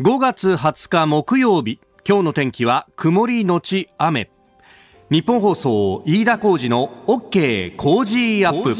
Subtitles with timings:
[0.00, 1.78] 5月20日木曜日
[2.08, 4.30] 今日の天気は曇りのち雨。
[5.10, 8.70] 日本放送飯田浩二の OK 工事アップ。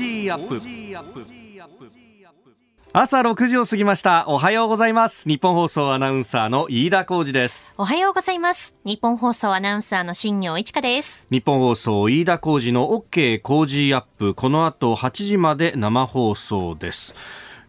[2.95, 4.25] 朝6時を過ぎました。
[4.29, 5.29] おはようございます。
[5.29, 7.75] 日本放送アナウンサーの飯田浩二です。
[7.77, 8.75] おはようございます。
[8.87, 11.23] 日本放送アナウンサーの新業一華です。
[11.31, 14.35] 日本放送飯田浩二の OK 工事アップ。
[14.35, 17.15] この後8時まで生放送です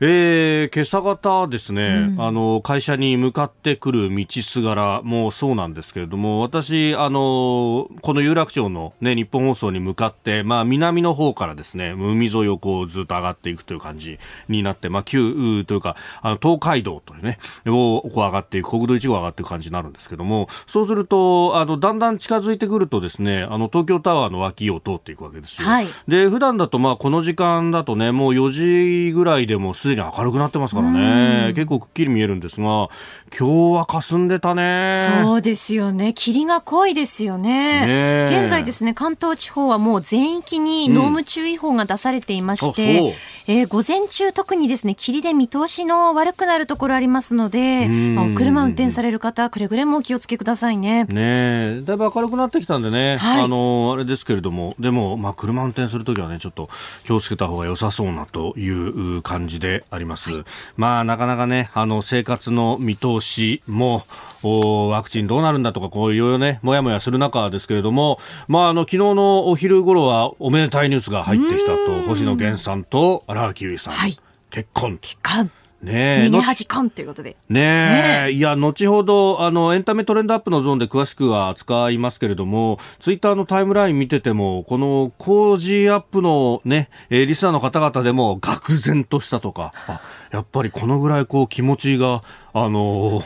[0.03, 14.17] えー、今朝方ですね、うん、あの会社に向かってくる道すがらもそうなんですけれども私あのこの有楽町の、ね、日本放送に向かって、まあ、南の方からですね海沿いをこうずっと上がっていくという感じ
[14.49, 17.37] になって、まあ、旧というかあの東海道というね
[17.67, 25.67] をこう上がっていく国道1号上がっていく感じになるんですけどもそうするとあのだんだん近づいてくるとですねあの東京タワーの脇を通っていくわけですよ。
[25.67, 32.89] はい、で普段だとまあこの時間だとねもう4時ぐらいでもすでに明るくなってますからね、結構くっきり見えるんですが、
[33.37, 34.93] 今日は霞んでたね。
[35.23, 36.13] そうですよね。
[36.13, 38.27] 霧が濃いですよね。
[38.27, 43.03] ね現在ですね、関東地方はもう全域に濃霧注意報が出されていまして、う。
[43.03, 43.07] ん、
[43.47, 51.05] えー、午前中特にですね、霧で見通しの悪くなるところありますので、まあ、お車運転される方、くれぐれもお気をつけくださいね。
[51.05, 56.69] ねだいぶ明るくなってきたんでね、はい、あの、あれですけれども、でも、まあ、車運転するときはね、ちょっと
[57.03, 60.43] 気をつけた方が良さそうなという感じであります。。
[60.77, 64.03] まあ、なかなかね、あの、生活の見通しも、
[64.43, 74.17] ワクチンどうなるんだとか、こういろいろね、もやもやする中ですけれども、まあ、あの、昨日のお昼頃はおめでたいニュースが入ってきたと、星野源さんと荒木由衣さん、はい、
[74.49, 74.97] 結婚。
[74.97, 75.51] 結婚。
[75.81, 77.35] ね逃げ恥コンということで。
[77.49, 93.23] ねえ、いや、後ほど、あの、エンタメトレンドアップのゾーンで詳しくは扱いますけれども、ツイッターのタイムライン見てても、この工事アップのね、えー、リスナーの方々でも、愕然としたとか、あ、やっぱりこのぐらいこう気持ちが、あの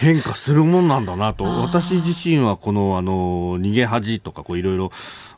[0.00, 1.44] 変化するもんなんだなと。
[1.44, 4.90] 私自身はこの、あの逃げ恥とか、こういろいろ、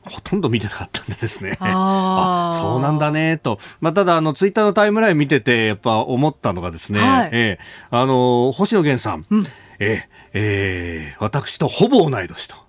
[0.03, 1.57] ほとんど見てなかったんでですね。
[1.61, 3.58] あ あ、そうなんだね、と。
[3.80, 9.46] まあ、ただ、あの、ツイッターのタイムライン見てて、やっぱ思ったのがですね、はい、えー、あの星野源さん、うん、
[9.79, 12.64] えー、えー、私とほぼ同い年と。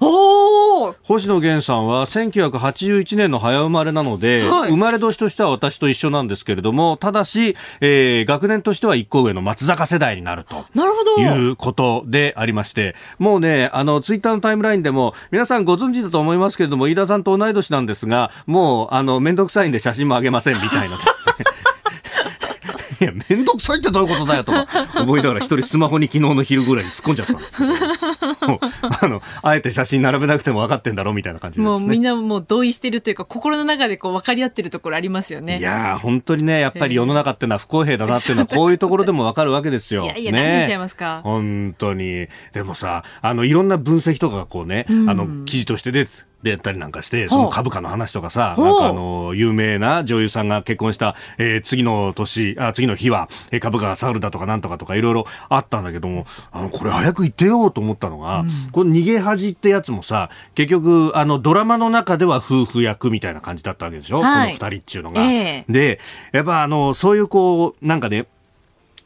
[0.00, 10.64] お星野源さんは1981年の早生まれなので、はい、生まれ年としては私と一緒なんですけれども、ただし、えー、学年としては一個上の松坂世代になると。
[10.74, 11.18] なるほど。
[11.20, 21.12] いうことでありまして、もうね、あの、ツイッターのタイムラインでも、皆さんご存知だと思いますけれども、飯田さんと同い年なんですが、もう、あの、めんどくさいんで写真もあげませんみたいなですね。
[23.00, 24.66] いや、めんどくさいってどういうことだよとか
[25.00, 28.60] 思いながら一人スマホに昨日の昼ぐらいに突っ込んじゃったんですけど、
[29.00, 35.58] あの、あえて写真並べなくても分かってんだろうみたいな感じで、ね、もうみんなもう同意してるというか、心の中でこう分かり合ってるところありますよね。
[35.58, 40.04] いや本当にね、やっぱり世の中ってのは不公平だなっていうのは、こういうところでも分かるわけですよ。
[40.04, 41.20] いやいや、ね、何しちゃいますか？
[41.24, 42.28] 本当に。
[42.52, 46.10] でもさ、あの、いろんな分析とかがこうね、あの、記事として出て、
[46.42, 65.22] でやったりなんかして、その株価の話とかさ、なんかあの、有名な女優さんが結婚した、えー、次の年、あ、次の日は、えー、株価が下がるだとかなんとかとかいろいろあったんだけども、あの、これ早く言ってよと思ったのが、うん、この逃げ恥ってやつもさ、結局、あの、ドラマの中では夫婦役みたいな感じだったわけでしょ、はい、この二人っちゅうのが。
[65.22, 66.00] えー、で、
[66.32, 68.26] やっぱあの、そういうこう、なんかね、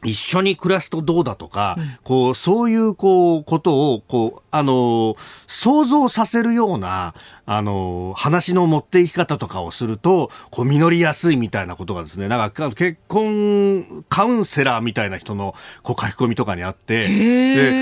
[0.05, 5.17] 一緒に暮らすとどうだとか、うん、こう、そういう、こう、ことを、こう、あの、
[5.47, 7.13] 想像させるような、
[7.45, 17.05] あの、話の持っていき方とかをすると、こう、実りやすいみたいなことがですね、なんか、結婚カウンセラーみたいな人の、こう、書き込みとかにあって、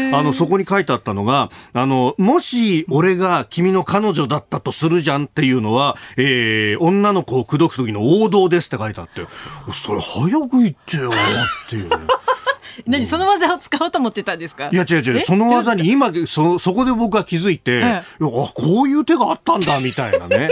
[0.09, 9.27] で、あの、そこに書いてあったのが、あの、もし、俺が君の彼女だったとするじゃんっていうのは、えー、女の子を口説く時の王道ですって書いてあって、
[9.71, 11.97] それ早く言ってよっていうね。
[12.87, 14.69] 何その技を使おうと思ってたんですか？
[14.71, 15.21] いや違う違う。
[15.21, 20.49] その技に今そそこで僕は気づいて、はい、あこういう手があったんだ みたいなね。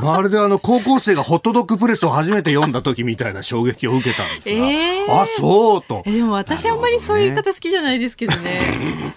[0.00, 6.02] まるであの高校生がホットドッグプレスを初めて読んだ時みたいな衝撃を受けたんですが、えー、あそうと。
[6.06, 8.60] でも私あんまりそういう言い方好きじゃないですけどね。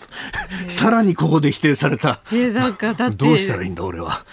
[0.68, 2.20] さらにここで否定された。
[2.34, 4.26] えなんかだってどうしたらいいんだ俺は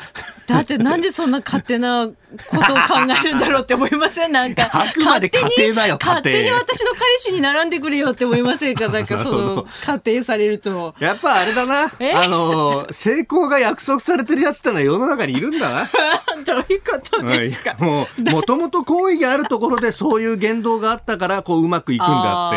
[0.47, 2.15] だってなんでそんな勝手なこ
[2.51, 4.33] とを考えるんだろうって思いません？
[4.33, 5.39] なんかあくまで家
[5.73, 8.89] 庭だよ勝手に私の彼氏に並んでくれよって思いませんか？
[8.89, 10.95] なんかその仮定されると。
[10.99, 11.85] やっぱあれだな。
[11.85, 15.89] あの成功が約束されてるやつってのは世の中にいるんだな。
[16.45, 22.49] どういうことですか、もうもともと好意があるところでそういう言動があったからこううまくいくんであ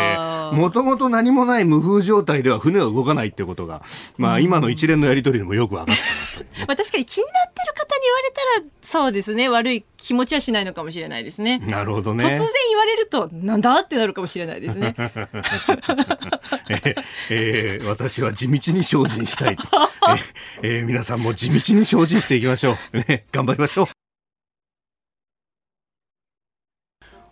[0.48, 0.56] って。
[0.56, 3.82] もともと何もない無風状態では船は動かないってことが
[4.16, 6.02] まあ今の一連のやり取りでもよく分かった。
[6.66, 11.58] まあ確かに気になってる方言われたら、そうですね、悪い気持ちはしないのかもしれないですね。
[11.58, 12.24] なるほどね。
[12.24, 12.38] 突然
[12.70, 14.94] 言われると、なんだってなるかもしれないですね。
[16.68, 16.94] え
[17.30, 19.64] えー、私は地道に精進したいと。
[20.62, 22.98] えー、えー、皆さんも地道に精進していきましょう。
[22.98, 24.05] ね、頑張りましょう。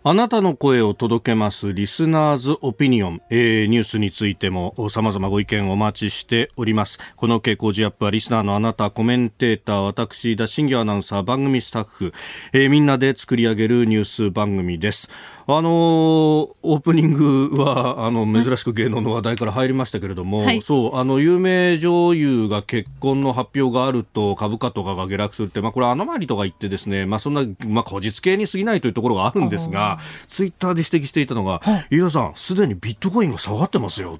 [0.07, 6.99] あなたの声を届けますリスナーズオピニオン、えー、ニュースについても様々ご意見をお待ちしております。
[7.15, 12.13] この傾向ジアップはリスナーのあなた、コメンテーター、私、田新業アナウンサー、番組スタッフ、
[12.53, 15.09] えー、みんなで作り上げるニュース番組です。
[15.47, 34.19] あのー、オープニングはあの珍しく芸能の話題から入りましたけれども、はい、そうあの有名女優が結婚の発表があると株価とかが下落するって、まあ、これアノマリとか言ってですね、まあ、そんな、まあ、こじつけに過ぎないというところがあるんですがツイッターで指摘していたのが、飯田さんすでにビットコインが下がってますよ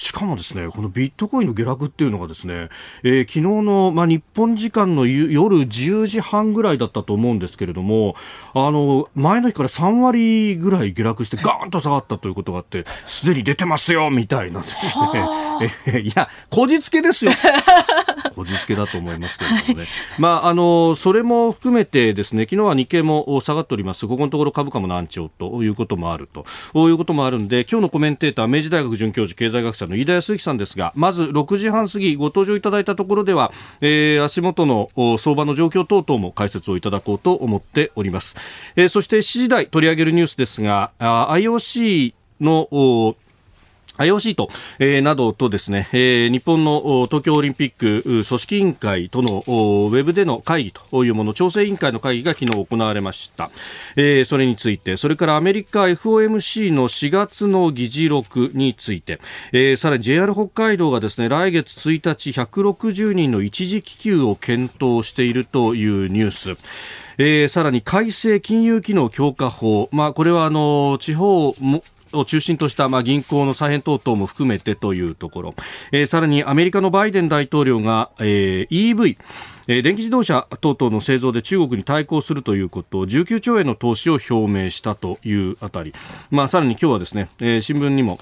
[0.00, 2.70] しかもですね、このビットコインの下落っていうのがですね、
[3.02, 8.16] えー、昨日の、まあ、日本時間の夜10時半ぐらいだったと思うんですけれども、
[8.54, 15.28] あの、前の日から3割ぐらい下落してガーンと下がったということがあって、すでに出てますよみたいなんですね。
[15.86, 17.32] えいや、こじつけですよ。
[18.34, 19.86] こじつけだと思いますけれどもね。
[20.18, 24.06] まあ、あの、それも含めてですね、昨日は日経も下がっております。
[24.06, 26.46] ここのところ株価も難聴ということもあると。
[26.72, 38.36] こういうこともあるんで、今日のコメンテーター、明治大学准教授、経済学者の飯田康之さんですが、まず6時半過ぎご登場いただいたところでは、えー、足元の相場の状況等々も解説をいただこうと思っております。
[38.76, 43.16] えー、そして7時台取り上げるニュースですが、IOC の
[44.00, 44.48] IOC と、
[44.78, 53.50] えー、などとですね、えー、日本の東京オリンピック組織委員会とのウェブでの会議というもの、調整委員会の会議が昨日行われました。
[53.96, 59.20] えー、それについて、それからアメリカ FOMC の4月の議事録について、
[59.52, 66.56] えー、さらに JR 北海道がですね、来月1日160人の一時帰給を検討しているというニュース。
[67.18, 75.54] えー、さらに改正金融機能強化法、まあ、これはあの地方もを中心とした、まあ、銀行の再編等々も含めてというところ、
[75.92, 79.18] えー、さらにアメリカのバイデン大統領が、えー、EV
[79.66, 85.94] 電気自動車等々の製造で中国に対抗するということを19兆円の投資を表明したというあたり、
[86.30, 88.18] まあ、さらに今日はですね、えー、新聞にも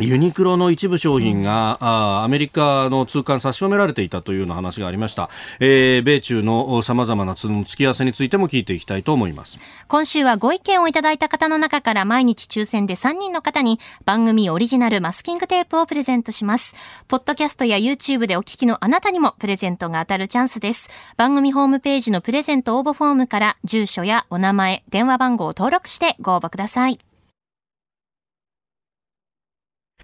[0.00, 5.28] ユニクロの一部商品が、あアメリカの通関差し止められていたというような話がありました。
[5.60, 9.58] えー、米中の様々な付き合わせについても聞いていきたいと思います。
[9.88, 16.74] 今週はご意見をいただいた方の中から毎日抽選で3人の方に番組オリジナルマスキングテープをプレゼントします。
[17.08, 20.88] ポッドキャストや YouTube でお聞きのあなたにもプレゼントが当たるチャンスです。
[21.16, 27.07] 番組ホームページのプレゼント応募フォームから住所やお名前、電話番号を登録してご応募ください。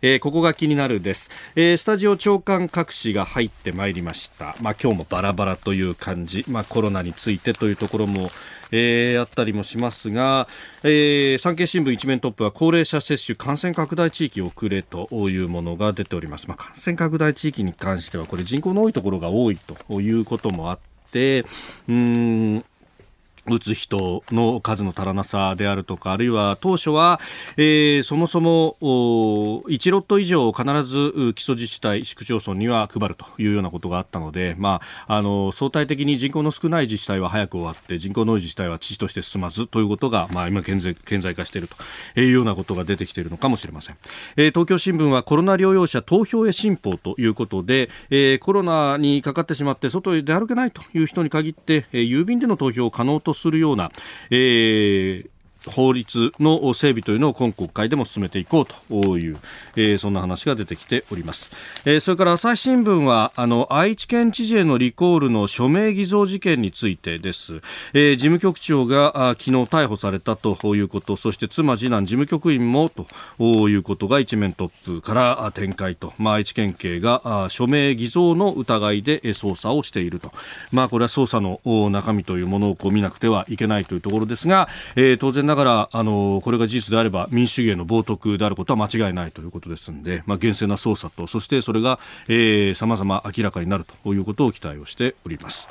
[0.06, 8.28] えー、ここが気になるです、えー、スタジオ長官各紙が入ってまいりました、まあ、今日もバラバラという感じ、まあ、コロナについてというところも、
[8.70, 10.46] えー、あったりもしますが、
[10.82, 20.78] えー、産経新聞一面トップは高齢者接種感染拡大地域遅れというものが出ております、まあ、感染拡大地域に関してはこれ人口の多いところが多いということもあっ
[21.12, 21.46] て
[21.88, 22.64] うん
[23.46, 27.20] 打つ人の数の足らなさであるとか、あるいは当初は、
[27.56, 43.96] えー、そもそも1ロット以上必ず基礎自治体、市区町村には配るというようなことがあったので、まあ、あの相対的に人口の少ない自治体は早く終わって人口の多い自治体は遅々として進まずということが、まあ、今顕在顕在化しているというようなことが出てきているのかもしれません、
[44.36, 53.90] えー、東京新聞はコロナ療養者投票へ新報ということで、えー、コロナにかかってしまって外へ出歩けないという人に限って、えー、郵便での投票を可能とするような、
[54.30, 55.30] えー、
[55.66, 59.38] 法律の整備というのを今国会でも進めていこうという、
[59.76, 61.52] えー、そんな話が出てきております、
[61.84, 67.60] えー、それから朝日新聞はあの愛知県知事へのリコールの署名偽造事件についてです、
[67.92, 73.06] えー、事務局長が昨日逮捕されたということそして妻次男事務局員もと
[73.68, 80.32] いうことが一面トップから展開と、まあ、愛知県警があ署名偽造の疑いで捜査をしていると、
[80.72, 91.98] まあ、これは捜査の中身というものをこう見なくてはいけないというところですが、えー、当然ながらあのこれが事実であれば民主主義への冒涜であることは間違いないということですので、まあ、厳正な捜査とそしてそれが
[92.74, 95.68] さまざま明らかになるということを期待をしております。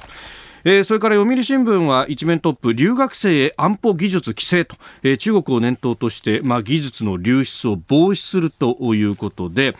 [0.65, 9.75] えー、それから読売新聞は一面トップ留学生へ安保技術規制と、えー、中国を念頭として、まあ、技術の流出を防止するということで、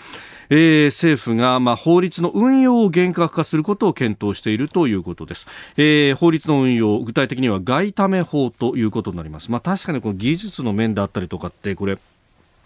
[0.50, 5.48] えー、政府が、まあ、法律の運用を厳格化することを検討しているということです、
[5.78, 11.98] えー、法律の運用具体的には外為法ということになります、まあ、確かにこの技術の面であったりとかってこれ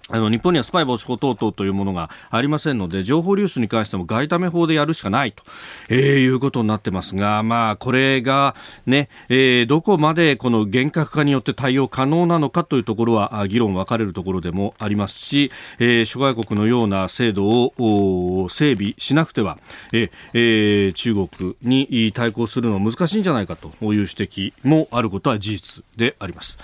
[0.09, 5.43] あの日本にはスパイ防止法等々というものがありませんので情報流出に関しても外為法でやるしかないと、
[5.89, 19.57] えー、いうことになってますが、まあ、これがね、えー、どこまでこの厳格化によって対応可能なのかというところは議論分かれるところでもありますし、えー、諸外国のような制度を整備しなくては、
[19.91, 26.57] えー、中国に対抗するのは難しいんじゃないかという指摘もあることは事実であります。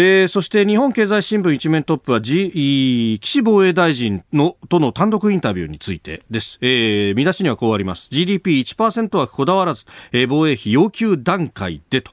[0.00, 8.08] えー、そして日本経済新聞一面トップは、G、岸防衛大臣のとの単独インタビューについてです、えー、見出しにはこうあります。
[8.12, 12.12] GDP1% はこだわらず、えー、防衛費要求段階でと。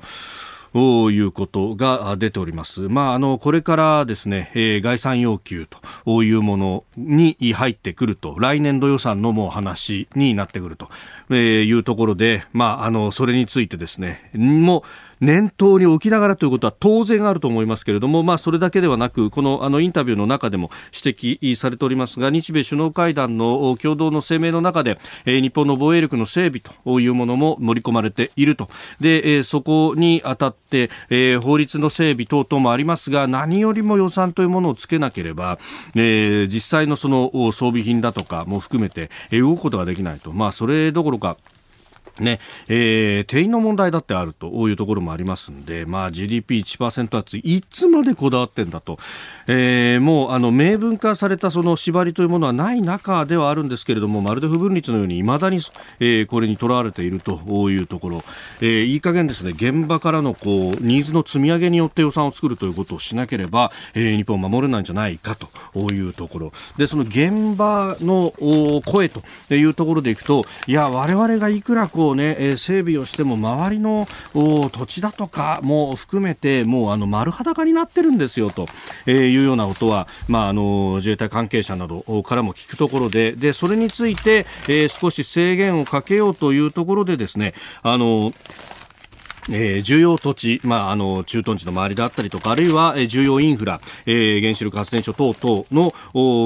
[0.75, 2.89] ということが出ております。
[2.89, 5.67] まあ、あの、これからですね、えー、概算要求
[6.03, 10.89] というものに入ってくると、来年度予算のもう話になってくると。
[11.29, 14.81] いうところで、まあ、あの、それについてですね、もう、
[15.21, 28.69] 念頭に置きながらということは当然あると思いますけれども、まあ、それだけではなくこのあのインタビューの中でも指摘されておりますが日米首脳会談の共同の声明の中で、え、日本の防衛力の整備というものも盛り込まれていると。
[28.99, 35.59] で、え、そこにあたって、え、法律の整備等々もありますが何よりも予算というものをつけなければ、
[35.95, 41.37] え、実際のその装備品だとかも含めて、え、動くことができないと、まあ、それどころか。
[42.19, 48.97] ねえー、定員の問題だってあるというところもありますんで、まあ、GDP1% 圧いつまでこだわってんだと、
[49.47, 55.59] えー、もうあの明文化されたその縛りというものはない中ではあるんですけれどもまるで不分率のようにいまだに、
[55.99, 58.23] えー、これにとらわれているというところ、
[58.61, 66.51] えー、いい加減ですね現場からのこうニーズの積み上げによって予算を作るということをしなければ、えー、日本を守れないんじゃないかというところ。
[66.77, 68.33] でその現場の
[68.85, 69.21] 声と
[69.53, 78.67] いうところでいくといや我々がいくらこうをね、え整備をしても周りの土地だとかも含めてもうあの丸裸になってるんですよと、
[79.05, 88.33] えいうようなことは、まあ、あの自衛隊関係者などからも聞くところででそれについて、え少し制限をかけようというところでですねあの
[89.49, 95.93] えー、重要土地、まあ、あの駐屯地の周りであったりとかあるいは、えー、重要インフラ、えー、原子力発電所等々の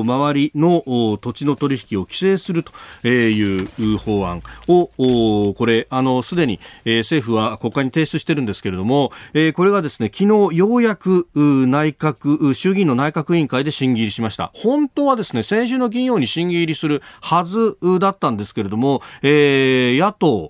[0.03, 14.51] 周りの土地の取引を規制するという法案をこれあのすでに、えー、政府は国会に提出してるんですけれども、えー、これがですね昨日ようやく内閣衆議院の内閣委員会で審議入りしました。
[14.53, 20.49] 本当はですね先週の金曜に審議入りするはずだったんですけれども、えー、野党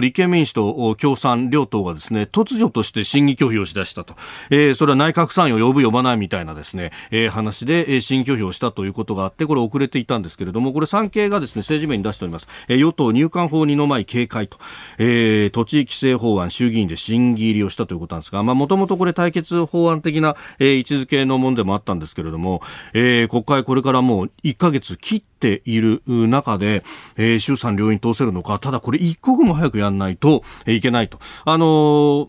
[0.00, 4.14] 立憲民主党共産両党ががですね、突如として審議拒否をしだしたと。
[4.50, 12.48] えー、それは内閣参与呼ぶ呼ばないみたいなですね、えー、話で、えー、審議拒否をしたということがあって、これ遅れていたんですけれども、これ産経がですね、政治面に出しております。
[12.68, 14.58] えー、与党入管法二の舞警戒と、
[14.98, 22.62] えー、土地規制法案衆議院で審議入りをしたということなんですが、まあ、もともとこれ対決法案的な、えー、位置づけのものでもあったんですけれども、
[22.94, 26.84] えー、国会これからもう1ヶ月切ってている中で、
[27.16, 31.18] えー、衆参両院通せるのか、ただこれ一刻も早くやんないといけないと。
[31.44, 32.28] あのー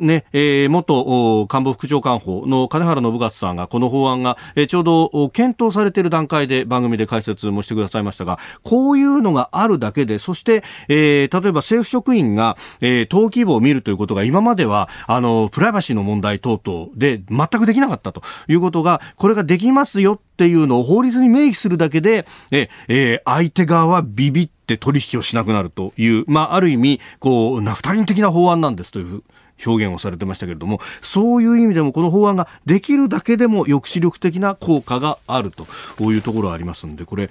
[0.00, 29.22] ね、えー、元官房副長官法の金原信勝さんがこの法案が、えー、ちょうど検討されている段階で番組で解説もしてくださいましたが、こういうのがあるだけで、そして、えー、例えば政府職員が、えー、登記簿を見るということが今までは、あの、プライバシーの問題等々で全くできなかったということが、これができますよっていうのを法律に明記するだけで、えー、相手側はビビって取引をしなくなるという、まあ、ある意味、こう、ナフタリン的な法案なんですという
[29.64, 35.66] 表現をされてましたけれども、そういう意味でもこの法案ができるだけでも抑止力的な効果があると
[36.10, 37.30] いうところがありますんで、これ、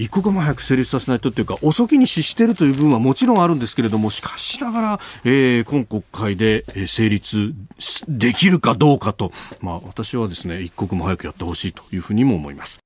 [0.00, 7.54] 一刻も早く成立させないとというか遅きに失しているという部分はもちろんあるんですけれどもしかしながら、えー、今国会で成立
[8.08, 9.30] できるかどうかと、
[9.60, 12.80] まあ、私はですね一刻も早くやってほしいというふうにも思います。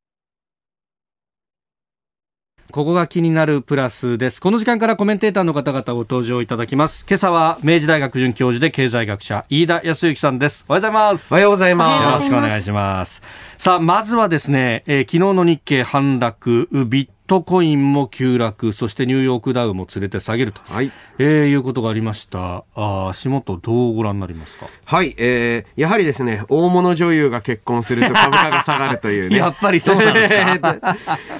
[2.75, 4.41] ここが気になるプラスです。
[4.41, 7.07] この時間からコメンテーターの方々ご登場いただきます。
[7.09, 10.65] 今朝は明治大学准教授で経済学者飯田康之さんです。
[10.69, 11.33] おはようございます。
[11.33, 12.03] おはようございます。
[12.03, 13.23] よろしくお願いします。
[13.59, 20.93] さあ、まずはですね、えー、昨日の日経反落、ビットコインも急落、そしてニューヨークダウも連れて下げると、はい。
[21.19, 22.65] えー、いうことがありました。
[22.75, 24.67] あ足元、どうご覧になりますか？
[24.85, 29.37] はい、えー、やはりですね、大物女優が結婚すると株価が 下がるというね。
[29.39, 30.79] やっぱりそうなんですか？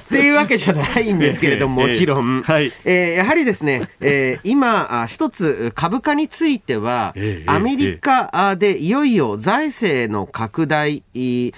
[0.01, 2.41] っていうわけじゃないんですけれども、もちろん。
[2.41, 2.71] はい。
[2.83, 11.53] えー、やはりですね、えー、今、一つ株価については、えー、アメリカでいよいよ財政の拡大に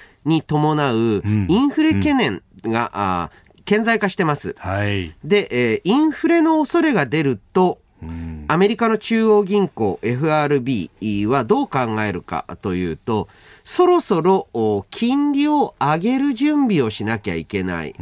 [0.45, 4.55] 伴うインフレ懸念が、うん顕在化してます。
[4.57, 7.79] はい、で、えー、インフレの恐れが出ると、
[8.47, 10.89] アメリカの中央銀行 FRB
[11.27, 13.27] はどう考えるかというと、
[13.63, 14.47] そろそろ
[14.89, 17.93] 金利を上げる準備をしなきゃいけない。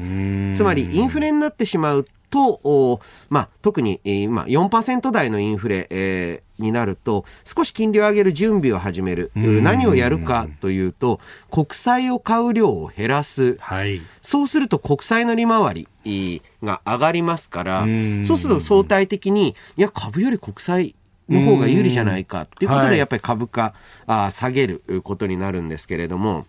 [0.56, 3.00] つまりインフレになってしまうと、
[3.30, 9.32] まあ、特に今4%台のインフレ、えー、になると少し金利を上げる準備を始める。
[9.36, 17.86] 何をやるかというと国債を買う量を減らす、はい、そうすると国債の利回りが上がりますから
[18.26, 20.96] そうすると相対的にいや株より国債
[21.30, 23.74] の方が有利じゃないかっていうことでやっぱり株価、
[24.06, 26.46] あ下げることになるんですけれども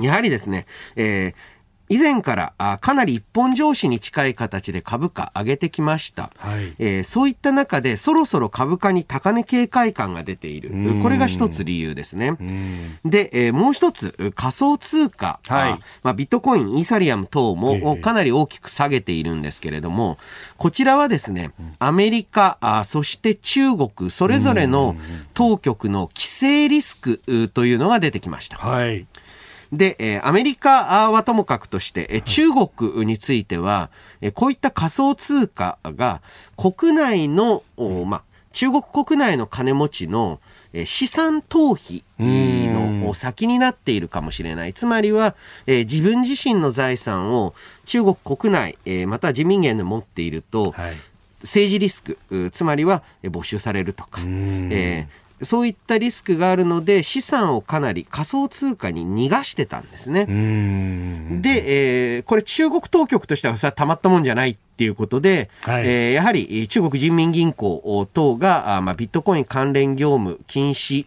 [0.00, 1.57] やはりですね、えー
[1.88, 10.70] 以前からあかなり一本上司に近い形で株価上げてきました、はい、えー、そういった中でそろそろ株価に高値警戒感が出ている。
[11.02, 12.36] これが一つ理由ですね。
[13.04, 20.18] で、えー、もう一つ仮想通貨、はい、まあ、ビットコインイーサリアム等もかなり大きく下げているんですけれども
[20.56, 24.96] こちらはですねアメリカあそして中国それぞれの
[25.34, 28.58] 当局の規制リスクというのが出てきました。
[28.58, 29.06] はい
[29.72, 36.22] で、えー、アメリカはともかくとして、えー、中国については、えー、こういった仮想通貨が
[36.56, 37.62] 国内の、
[38.06, 38.22] まあ、
[38.52, 40.40] 中国国内の金持ちの
[40.84, 44.74] 資産逃避の先になっているかもしれない。
[44.74, 45.34] つまりは、
[45.66, 47.54] えー、自分自身の財産を
[47.86, 50.94] 中国国内、えー、または人民元で持っていると、はい、
[51.42, 60.26] 政治リスク、つまりは没収されるとか、えー、そういったリスクがあるので資産をかなり仮想通貨に逃がしてたんですね。
[60.26, 71.06] で、えー、これ中国当局としてはそれはたまったもんじゃないっていうことで、はい、えー、やはり中国人民銀行等があ、まあ、ビットコイン関連業務禁止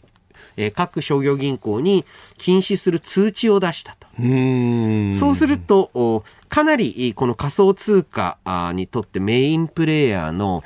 [0.57, 2.05] えー、各商業銀行に
[2.37, 4.07] 禁止する通知を出したと。
[4.17, 8.37] そうすると、かなりこの仮想通貨
[8.75, 10.61] にとってメインプレイヤーの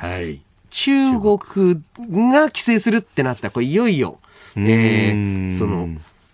[0.75, 1.38] 中国
[2.34, 3.44] が規制するってなった。
[3.44, 4.20] ら、これいよいよ、
[4.58, 5.88] えー、その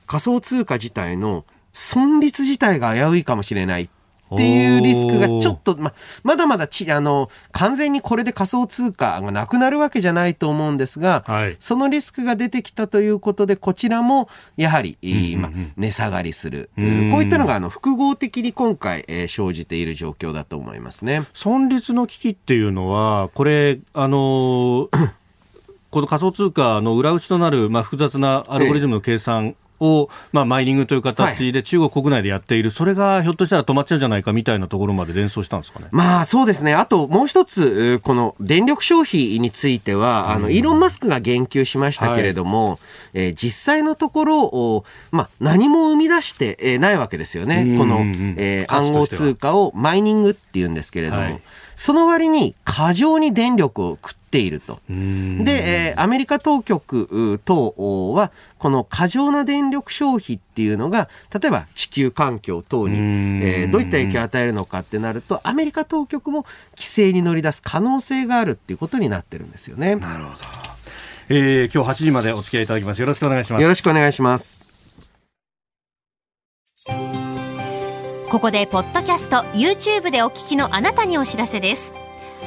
[0.07, 3.83] 仮想通貨自体の存立自体が危ういかもしれない。
[3.83, 3.88] っ
[4.38, 16.70] ていうリスクがちょっと、ま、まだまだち、あの、完全にこれで仮想通貨がなくなるわけじゃないと思うんですが、はい、そのリスクが出てきたということで、こちらも、やはり、うんうんうん、ま、値下がりする。
[16.76, 16.84] こう
[17.24, 21.24] いったのが、あの、複合的に今回、えー、生じている状況だと思いますね。
[21.34, 24.89] 存立の危機っていうのは、これ、あの
[25.91, 35.88] この仮想通貨の裏打ちとなる、まあ、複雑なアルゴリズムの計算を、まあ、マイニングという形で中国国内でやっている、はい、それがひょっとしたら止まっちゃうんじゃないかみたいなところまで連想したんですかね。
[35.91, 36.76] まあそうですね。
[36.76, 42.80] あともう一つ、この電力消費については、あの、イーロン・マスクが言及しましたけれども、はい、
[43.13, 47.76] えー、実際のところ、まあ何も生み出してないわけですよね。
[47.78, 48.00] この、
[48.38, 51.41] えー、暗号通貨をマイニングっていうんですけれども、はい、
[51.82, 54.82] その割に過剰に電力を食っていると。
[54.88, 63.00] で、えー、アメリカ当局等は、この過剰な電力消費っていうのが、例えば地球環境等に、
[63.44, 69.96] えー、どういった影響を与えるのかってなると、アメリカ当局も規制に乗り出す可能性があるっていうことになってるんですよね。
[69.96, 70.38] なるほど。
[71.30, 73.02] えー、今日8時までお付き合いいただきます。
[73.02, 73.62] よろしくお願いします。
[73.63, 74.70] よろしくお願いします。
[78.32, 81.94] ここでポッドキャスト YouTube でお聞きのあなたにお知らせです。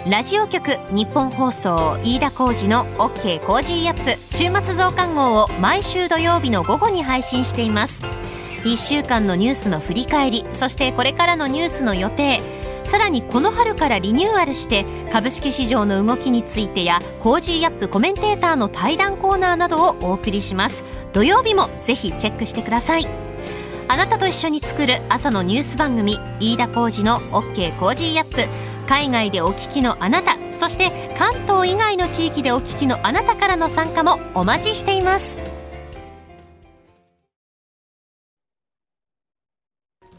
[0.09, 8.03] ラジオ局ニッポン放送飯田浩司の OK Cozy up 週末増刊号を毎週土曜日の午後に配信しています。
[8.63, 12.41] 1週間のニュースの振り返りそしてこれからのニュースの予定
[12.83, 20.83] さらにこの春からリニューアルして株式市場の動きについてや Cozy up コメンテーターの対談コーナーなどをお送りします。
[21.13, 23.34] 土曜日もぜひチェックしてください。
[23.87, 28.49] あなたと一緒に作る朝のニュース番組飯田浩司の OK Cozy up。
[28.87, 35.39] 海外でお聞きのあなたそして関東以外の地域でお聞きのあなたからの参加もお待ちしています。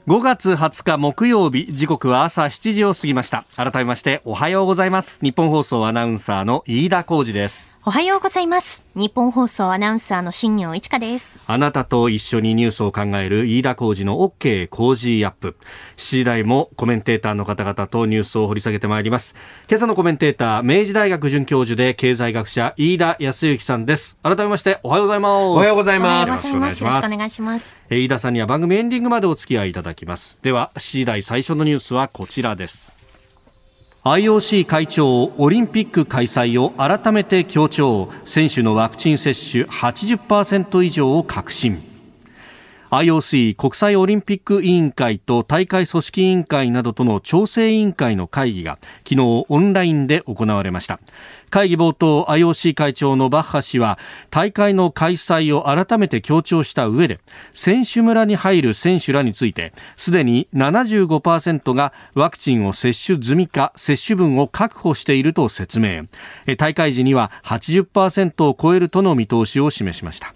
[0.08, 3.45] 5月20日木曜日時刻は朝7時を過ぎました。
[3.56, 5.19] 改めましておはようございます。
[5.23, 7.74] 日本放送アナウンサーの飯田浩二です。
[7.88, 8.84] おはようございます。
[8.95, 11.38] 日本放送アナウンサーの新業一華です。
[11.45, 15.56] あなたと一緒にニュースを考える飯田浩二の OK 工事アップ。
[15.98, 19.36] 7時台もコメンテーターの方々とニュースを掘り下げてまいります。
[19.69, 24.17] 今朝のコメンテーター、明治大学准教授で経済学者飯田康之さんです。
[24.24, 25.43] 改めましておはようございます。
[25.43, 26.30] おはようございます。
[26.30, 26.95] よろしくお願いします。
[26.95, 27.78] よろしくお願いします。
[27.91, 30.39] 飯田さんには番組エンディングまでお付き合いいただきます。
[30.41, 32.94] では、7時台最初のニュースはこちらです。
[34.05, 38.09] IOC 会長オリンピック開催を改めて強調。
[38.23, 41.94] 選手のワクチン接種80%以上を確信。
[42.95, 51.01] IOC 国際オリンピック委員会と大会組織委員会などとの調整委員会の会議が昨日オンラインで行われました。
[51.49, 57.19] 会議冒頭 IOC 会長のバッハ氏は大会の開催を改めて強調した上で
[57.53, 66.05] 選手村に入る選手らについてすでに75%がワクチンを接種済みか接種分を確保していると説明。
[66.58, 70.35] 大会時には80%を超えるとの見通しを示しました。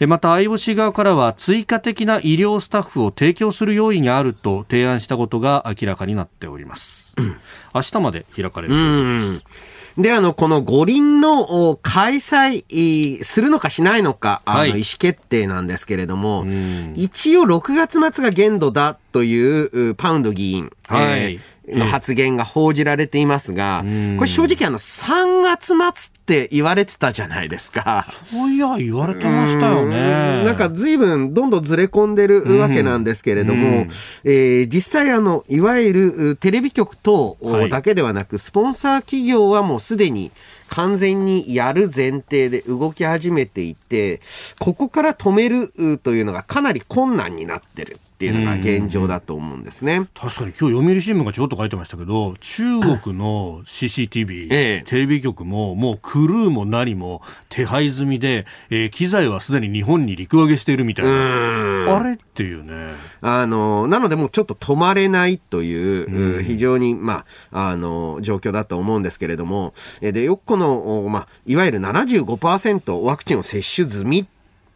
[0.00, 7.36] また IOC 側からは追加的な医療スタッフを提供する用意があると提案したことが明らかになっております、うん、
[7.74, 9.72] 明日まで開かれるということです。
[9.98, 16.46] で、あの、この五輪の開催するのかしないのか、あの、意思決定なんですけれども、
[16.94, 23.84] 一応6月末が限度だというパウンド議員、はい、えーの発言が報じられていますが、
[24.16, 28.04] これ正直あの3月末って言われてたじゃないですか。
[28.30, 30.44] そういや言われてましたよね。
[30.44, 33.88] なんか随分どんどんずれ込んでるわけなんですけれども、うん、
[34.24, 37.36] えー、実際あの、いわゆるテレビ局等
[37.70, 40.32] だけではなく、はい、スポンサー企業はもうすでに
[40.68, 44.20] 完全にやる前提で動き始めていて、
[44.58, 47.98] ここから止めるというのがかなり困難になってる。
[48.22, 50.08] っていうのが現状だと思うんですね。
[50.14, 61.96] 確かに今日読売新聞がちょっと書いてましたけど、中国の CCTV、ええ、テレビ局ももうクルーも何も手配済みで、えー、機材はすでに日本に陸揚げしているみたいな。
[61.96, 62.94] あれっていうね。
[63.22, 74.26] あの、なのでもうちょっと止まれないという、非常に、まあ、あの、状況だと思うんですけれども、で、よくこの、まあ、いわゆる75%ワクチンを接種済みっ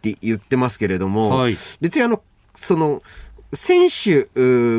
[0.02, 2.20] て言ってますけれども、はい、別にあの、
[2.56, 3.02] その、
[3.56, 4.28] 選手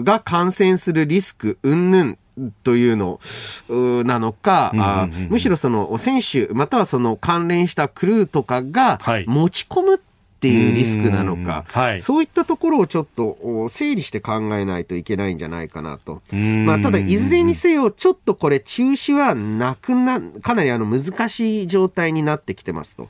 [0.04, 2.18] が感染するリスク、うんぬん
[2.63, 3.20] というの
[4.04, 10.00] なのか、むしろその選手、またはその関連したクルーとかが持ち込むっ
[10.39, 16.21] ていうリスクなのか、はい、そういったところをちょっと整理して考えないといけないんじゃないかなと。
[16.32, 23.10] まあ、ただ、いずれにせよ、ちょっとこれ中止はなくな、かなりあの難しい状態になってきてますと。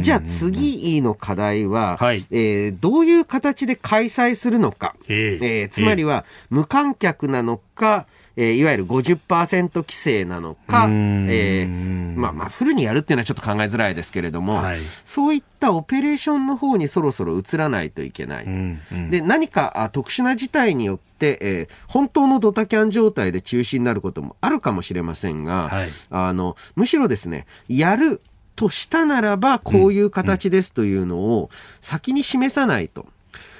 [0.00, 18.44] じゃあ次の課題は、はい、えー、どういう形で開催するのか、えー、えー、つまりは無観客なのか、えー、いわゆる50%規制なのか、えー、まあまあフルにやるっていうのはちょっと考えづらいですけれども、はい、そういったオペレーションの方にそろそろ移らないといけない。
[18.44, 28.20] うんうん、で、何か特殊な事態によって、えー、本当のドタキャン状態で中止になることもあるかもしれませんが、はい、あの、むしろですね、やる
[28.56, 33.06] としたならば、こういう形ですというのを先に示さないと。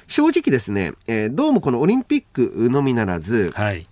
[0.06, 3.86] 正直ですね、えー、どうもこのオリンピックのみならず、はい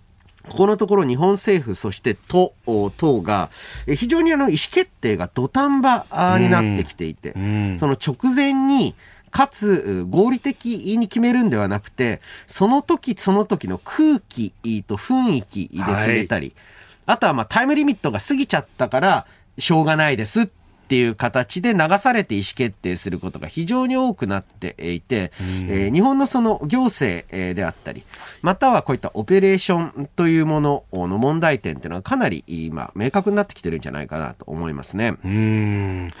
[0.49, 2.53] ここのところ日本政府、そして都
[2.97, 3.49] 等が、
[3.87, 6.05] 非常にあの意思決定が土壇場
[6.39, 7.33] になってきていて、
[7.77, 8.95] その直前に、
[9.31, 14.53] かつ合理的に決めるんではなくて、その時その時の空気
[14.83, 16.53] と雰囲気で決めたり、
[17.07, 19.25] はい、あとはまあタイムリミットが過ぎちゃったから
[19.57, 25.31] しょうがないですっていう形で流されて意思決定することが非常に多くなっていて、
[25.67, 28.03] えー、日本のその行政であったり、
[28.41, 35.15] またはこういったオペレーションというものの問題点っていうのはかなり今明確になってきてるんじゃないかなと思いますね。
[35.23, 36.13] うん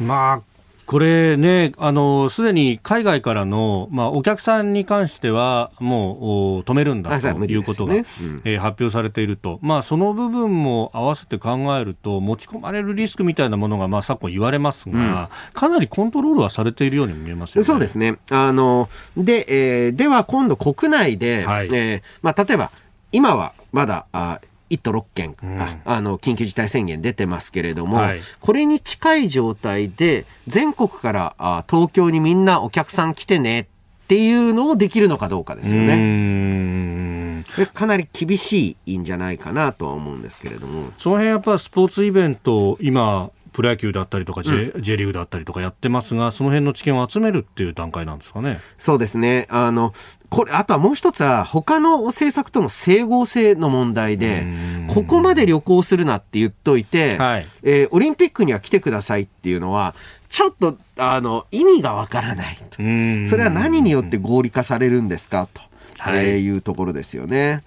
[0.00, 0.49] まあ
[0.90, 9.60] これね、あの、すでに海外からの、まあ、お客さんに関しては、もう、止めるんだということが、ねうん、えー、発表されていると。
[9.62, 17.64] まあ、その部分も合わせて考えると、持ち込まれるリスクみたいなものが、まあ、昨今言われますが、うん、かなりコントロールはされているように見えますよね。
[17.64, 18.16] そうですね。
[18.28, 22.72] あの、で、えー、では今度国内で、はい、えー、まあ、例えば、
[23.12, 33.66] 今はまだ、あ1都6県が、うん、あの緊急事態宣言出てますけれども、はい、これに近い状態で全国からあ東京にみんなお客さん来てねっ
[34.06, 37.44] ていうのをできるのかどうかですよね。
[37.74, 40.90] かなり厳しいんじゃないかなとは思うんですけれども。
[40.98, 48.60] その辺やっぱスポーツイベント、今、プロ野球だったりとか J,、うん、J リーグだったりとかやってますが、その辺の知見を集めるっていう段階なんですかね。
[48.78, 49.46] そうですね。
[49.50, 49.92] あの、
[50.28, 54.46] これ、あとはもう一つは、他の政策との整合性の問題で、
[54.88, 59.94] ここまで旅行するなって言っといて、はい、えー、オリンピックには来てくださいっていうのは、
[60.28, 62.76] ちょっと、あの、意味がわからないと。
[62.76, 65.60] それは何によって合理化されるんですかと、
[65.98, 67.62] はい、えー、いうところですよね。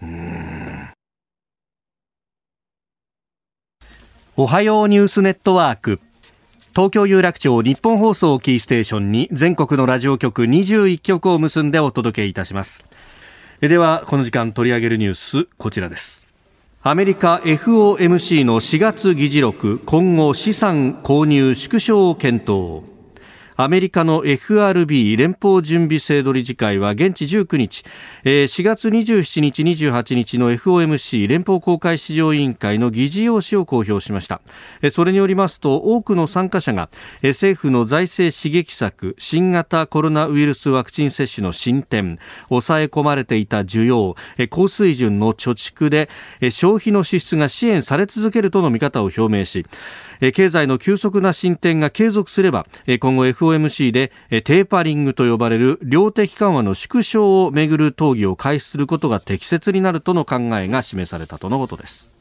[4.36, 6.00] おはようニュースネットワーク。
[6.76, 12.84] 東京有楽町日本放送キーステーションに全国のラジオ局21局を結んでお届けいたします。
[13.62, 16.26] ではこの時間取り上げるニュースこちらです。
[16.82, 22.93] アメリカ FOMC の4月議事録今後資産購入縮小を検討。
[23.56, 27.84] アメリカの FRB 連邦準備制度理事会は現地19日、
[28.24, 34.42] 4月27日28日の FOMC 連邦公開市場委員会の議事要旨を公表しました。
[34.92, 36.90] それによりますと多くの参加者が
[37.22, 42.18] 政府の財政刺激策新型コロナウイルスワクチン接種の進展
[42.50, 44.16] 抑え込まれていた需要
[44.50, 46.10] 高水準の貯蓄で
[46.50, 49.66] 消費の支出が支援され続けるとの見方を表明し
[50.34, 52.66] 経済の急速な進展が継続すれば
[53.00, 62.12] 今後 FOMC でテーパリングと呼ばれる量的緩和の縮小をめぐる討議を開始することが適切になるとの考えが示されたとのことです。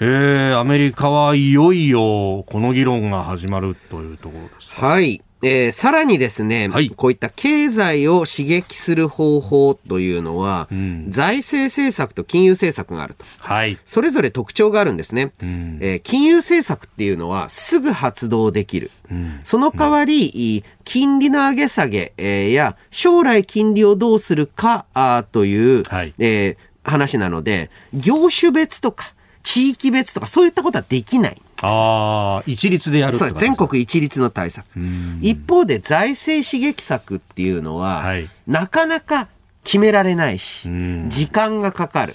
[0.00, 4.74] えー、アメリカはいよいよこの議論が始まるというところです。
[4.74, 5.22] はい。
[5.44, 13.26] えー、さらにですね、はい、こういった経済を刺激する方法というのは、うん、財政政策と金融政策があると。
[13.38, 13.78] はい。
[13.84, 15.32] それぞれ特徴があるんですね。
[15.42, 18.90] うん、えー、金融政策っていうのはすぐ発動できる。
[19.10, 31.42] うん、その代わり、金利の上げ下げ、えー、や将来金利をどうするかあという、はい、えー、話なので、業種別とか地域別とかそういったことはできない。
[31.62, 34.66] ああ、一律でやる全国一律の対策。
[35.20, 39.28] 一方で財政刺激策っていうのは、はい、なかなか
[39.62, 40.68] 決められないし、
[41.08, 42.14] 時間がかかる。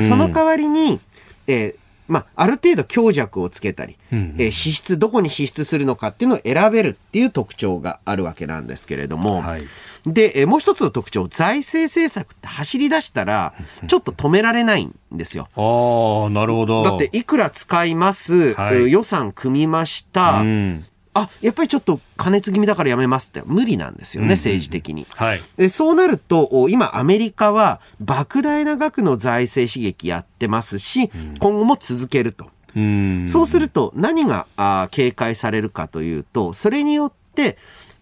[0.00, 1.00] その代わりに、
[1.46, 9.62] えーまあ、ある程度強弱をつけたり、うんうん、えー、支出、どこに支出するのかっていうのを選べるっていう特徴があるわけなんですけれども、はい、
[10.06, 13.54] で、えー、もう一つの特徴、財政政策って走り出したら、
[13.88, 15.48] ちょっと止められないんですよ。
[15.56, 16.82] ああ、なるほど。
[16.84, 20.84] だって、いくら使います、はい、予算組みました、うん
[21.16, 23.42] あ、やっぱりちょっと加熱気味だからやめますって。
[23.46, 25.06] 無理なんですよね、政治的に。
[25.08, 32.50] はい、でそうなると、今アメリカは莫大な額の財政刺激やってますし、今後も続けると。
[32.76, 37.56] うそうすると何があ警戒されるかというと、それによって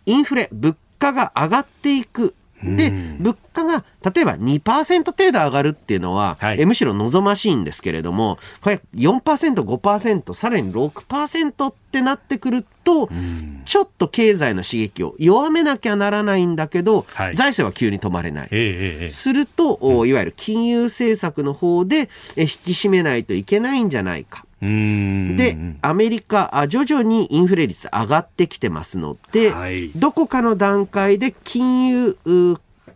[0.07, 13.09] インフレ、物価が上がっていくで、物価が例えば2%程度上がるっていうのは、はい、えむしろ望ましいんですけれども、これ4%、5%、さらに6%ってなってくると、
[13.65, 18.49] ちょっと経済の刺激を弱めなきゃならないんだけど、はい、財政は急に止まれない。
[18.51, 24.44] えー、すると、いわゆる金融政策の方で引き締めないといけないんじゃないか。
[25.37, 32.17] で、アメリカ、徐々にインフレ率上がってきてますので、はい、どこかの段階で金融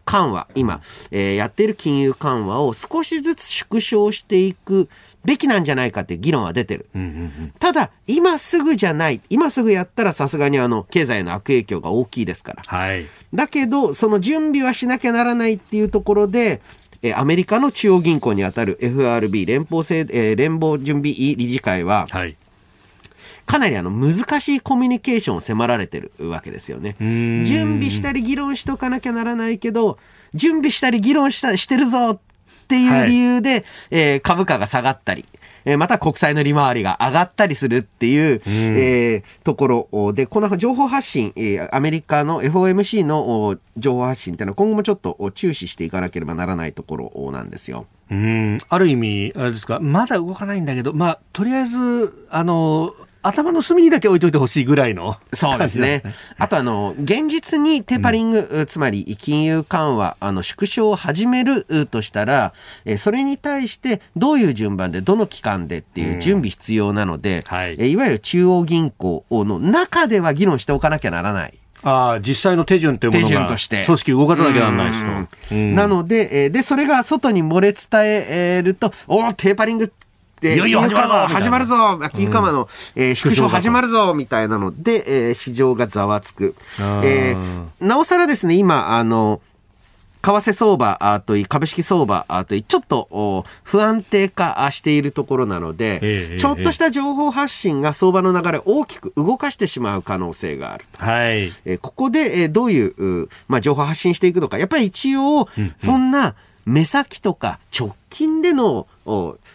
[0.09, 4.89] 緩和、今、えー、やっている金融緩和を少しずつ縮小していく
[5.25, 6.87] べきなんじゃないかって議論は出てる。
[6.95, 9.21] うんうんうん、ただ、今すぐじゃない。
[9.29, 12.63] 今すぐやったらさすがにあの、経済の悪影響が大きいですから。
[12.65, 13.07] はい。
[13.35, 16.63] だけど、その準備はしなきゃならないっていうところで、
[17.03, 22.37] えアメリカの中央銀行にあたる FRB 連邦制、えー、連邦準備理事会は、はい、
[23.49, 26.97] かなりあの難しいコミュニケーションを迫られてるわけですよね。
[27.01, 29.99] 準備したり議論しとかなきゃならないけど、
[30.35, 32.19] 準備したり議論したしてるぞっ
[32.69, 35.25] ていう理由で、はい、えー、株価が下がったり、
[35.65, 47.87] えまた国債の利回りが上がったりするっていう、うん、えー、ところで、この情報発信、えー、アメリカの FOMC の情報発信っていうのは今後もちょっと注視していかなければならないところなんですよ。
[48.11, 48.59] うん。
[48.69, 56.03] ある意味、あれですか、まだ動かないんだけど、まあ、とりあえず、あの、頭の隅にだけ置いといてほしいぐらいの、そうですね。
[56.39, 62.53] あとあの、現実にテーパリング、うん、つまり金融緩和、あの、縮小を始めるとしたら、
[62.85, 71.59] えそれに対してどういう順番で、どの期間でっていう準備必要なので、うんはい、えいわゆる中央銀行の中では議論しておかなきゃならない。
[71.83, 75.05] ああ、実際の手順というものが、組織動かさなきゃならないし
[75.49, 75.55] と。
[75.55, 79.93] なので、えで、それが外に漏れ伝えると、おテーパリング
[80.41, 81.77] で、いよいよ始まるぞ始まるぞ
[82.13, 86.55] 金緩和の、うん、えー、縮小始まるぞみたいなので、えー、市場がざわつく。
[86.79, 89.41] えー、なおさらですね、今、あの、
[90.21, 100.85] 為替相場といい、株式相場といい、ちょっと不安定化しているところなので、えー、ちょっとした情報発信が相場の流れを大きく動かしてしまう可能性がある。
[100.99, 101.53] はい。
[101.65, 104.59] えー、ここで、えー、どういう、まあ、情報発信していくのか。
[104.59, 105.49] やっぱり一応、
[105.79, 106.35] そんな
[106.69, 108.87] 目先とか直近での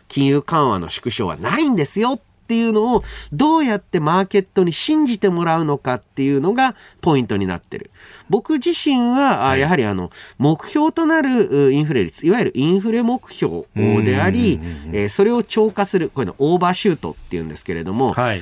[0.07, 7.91] 金融緩和の縮小はないんですよっていうのをどうやってマーケットに信じてもらうのかっていうのがポイントになってる。
[8.29, 13.65] 僕自身は、やはりあの、目標となるインフレ率、いわゆるインフレ目標
[14.03, 14.59] であり、
[14.91, 18.41] えそれを超過する、これのオーバーシュートっていうんですけれども、はい、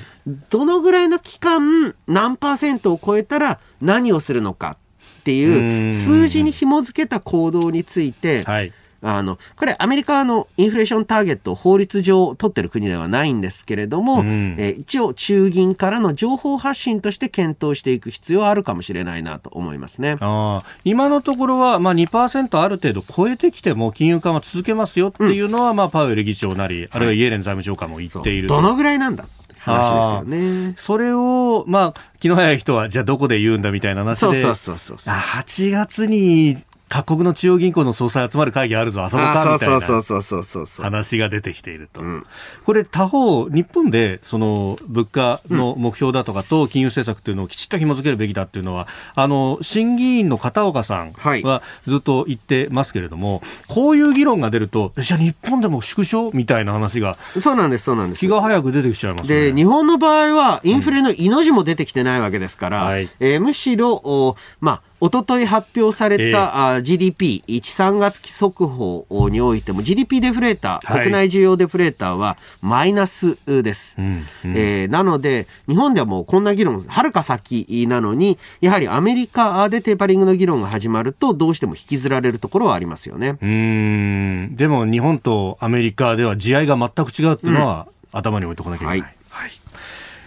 [0.50, 4.78] どのぐらいの期間、何パーセントを超えたら何をするのか
[5.22, 8.74] っていう数字に紐付けた行動について、はい。
[9.04, 20.18] あの、これアメリカのインフレーションターゲットを法律上取ってる国ではないんですけれども、うん、えー、一応中銀からの情報発信として検討していく必要はあるかもしれないなと思いますね。
[20.20, 28.48] あ今のところは、まあ2%ある程度超えてきても金融緩和続けますよっていうのは、うん、まあパウエル議長なり、あるいはイエレン財務長官も言っている。
[28.48, 29.26] どのぐらいなんだ
[29.62, 30.74] 話ですよね。
[30.78, 34.20] それを、まあ、気の早い人は、じゃあどこで言うんだみたいな話で。
[34.20, 36.58] そうそうそうそう8月に
[36.92, 39.80] 各国の中央銀行の総裁集まる会議あるぞ、あそこかみたいな
[40.84, 42.02] 話が出てきていると。
[42.66, 57.16] これ他方、日本でその物価の目標だとかと金融政策というのをきちっと紐付けるべきだっていうのは、あの、審議員の片岡さんはずっと言ってますけれども、はい、こういう議論が出ると、じゃあ日本でも縮小みたいな話が。
[57.40, 58.20] そうなんです、そうなんです。
[58.20, 83.40] 気が早く出てきちゃいます、ね、で、日本の場合はインフレの命も出てきてないわけですから、うんはい、えー、むしろ、まあ、おととい発表された、えー、GDP、1、3月期速報においても GDP デフレーター、はい、国内需要デフレーターはマイナスです、うんうん、えー、なので、日本ではもうこんな議論、はるか先なのに、やはりアメリカでテーパリングの議論が始まると、どうしても引きずられるところはありますよね。
[83.42, 84.56] うん。
[84.56, 89.00] でも日本とアメリカでは地合いが全く違うっていうのは、うん、頭に置いとかなきゃいけない。
[89.02, 89.16] はい。
[89.30, 89.52] はい、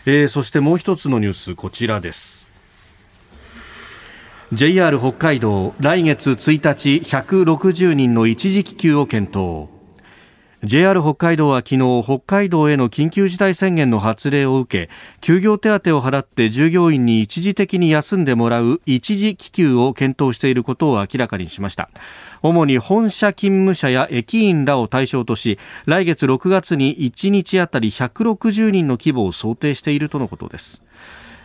[0.06, 2.43] えー、そしてもう一つのニュース、こちらです。
[4.52, 9.68] JR 北海道来月1日160人の一時帰給を検討。
[10.62, 21.88] JR 北海道は昨日北海道への緊急事態宣言の発令を受け休業手当を払って従業員に一時的に休んでもらう一時帰給を検討していることを明らかにしました。
[22.42, 30.82] 主に本社勤務者や駅員らを対象とし来月6月に1日あたり160人の規模を想定しているとのことです。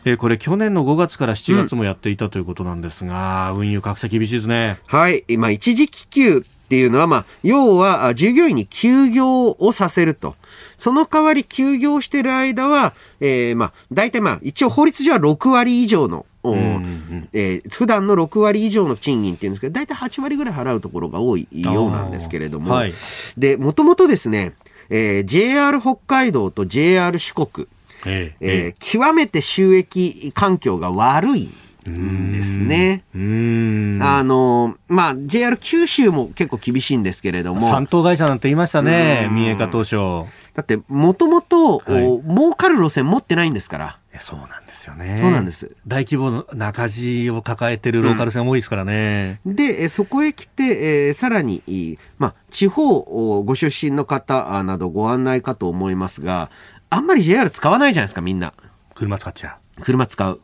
[0.09, 4.79] えー、これ去年の5月から7月もやっていたということなんですが、うん、運輸格差厳しいですね。
[4.87, 5.23] はい。
[5.27, 10.35] 今、一時帰給っていうのは、まあ、要は、従業員に休業をさせると。
[10.77, 22.93] その代わり休業してる間は、えー、まあ、大体まあ、一応法律上は6割以上のうんうんえー、普段の6割以上の賃金っていうんですけど、大体8割ぐらい払うところが多いようなんですけれども、はい、
[23.37, 24.53] で、もともとですね、
[24.89, 27.67] えー、JR 北海道と JR 四国、
[28.05, 31.49] えええー、極めて収益環境が悪い
[31.89, 33.03] んですね。
[33.13, 37.69] あの、まあ、JR 九州も結構厳しいんですけれども。
[37.69, 39.95] 三等会社なんて言いましたね、三重化当初。
[40.53, 43.99] だって、もともと、儲かる路線持ってないんですから。
[44.19, 45.17] そうなんですよね。
[45.21, 45.71] そうなんです。
[45.87, 49.39] 大規模の赤字を抱えてるローカル線多いですからね。
[49.45, 56.49] うん、で、そこへ来て、えー、さらに、まあ、地方ご出身の方などご案内かと思いますが、
[56.89, 58.53] あんまり JR 使わないじゃないですか、みんな。
[58.95, 59.81] 車使っちゃう。
[59.81, 60.41] 車使う。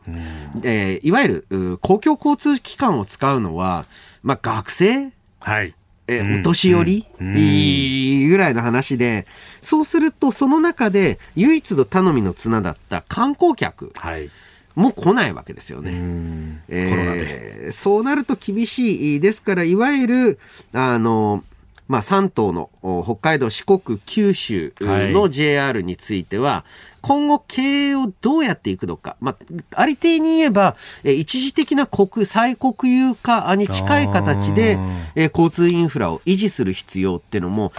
[0.62, 3.84] えー、いわゆる公共交通機関を使うのは、
[4.22, 5.74] まあ、学生はい。
[6.08, 9.26] え、お年寄り、うん、ぐらいの話で、
[9.60, 13.92] そうすると、その中で唯一の頼みの綱だった観光客。
[13.96, 14.30] はい。
[14.76, 16.62] もう来ないわけですよね。
[16.68, 19.20] えー、そうなると厳しい。
[19.20, 20.38] ですから、いわゆる、
[20.72, 21.42] あの、
[21.88, 22.70] まあ、3島の
[23.04, 29.16] 北海道、四国、九州の JR については、はい、今後経営をどうやっていくのか。
[29.20, 34.78] まあ、ありていに言えば、え一時的な国、再国有化に近い形で、
[35.14, 37.72] え交通インフラを維持する必要っていうのも、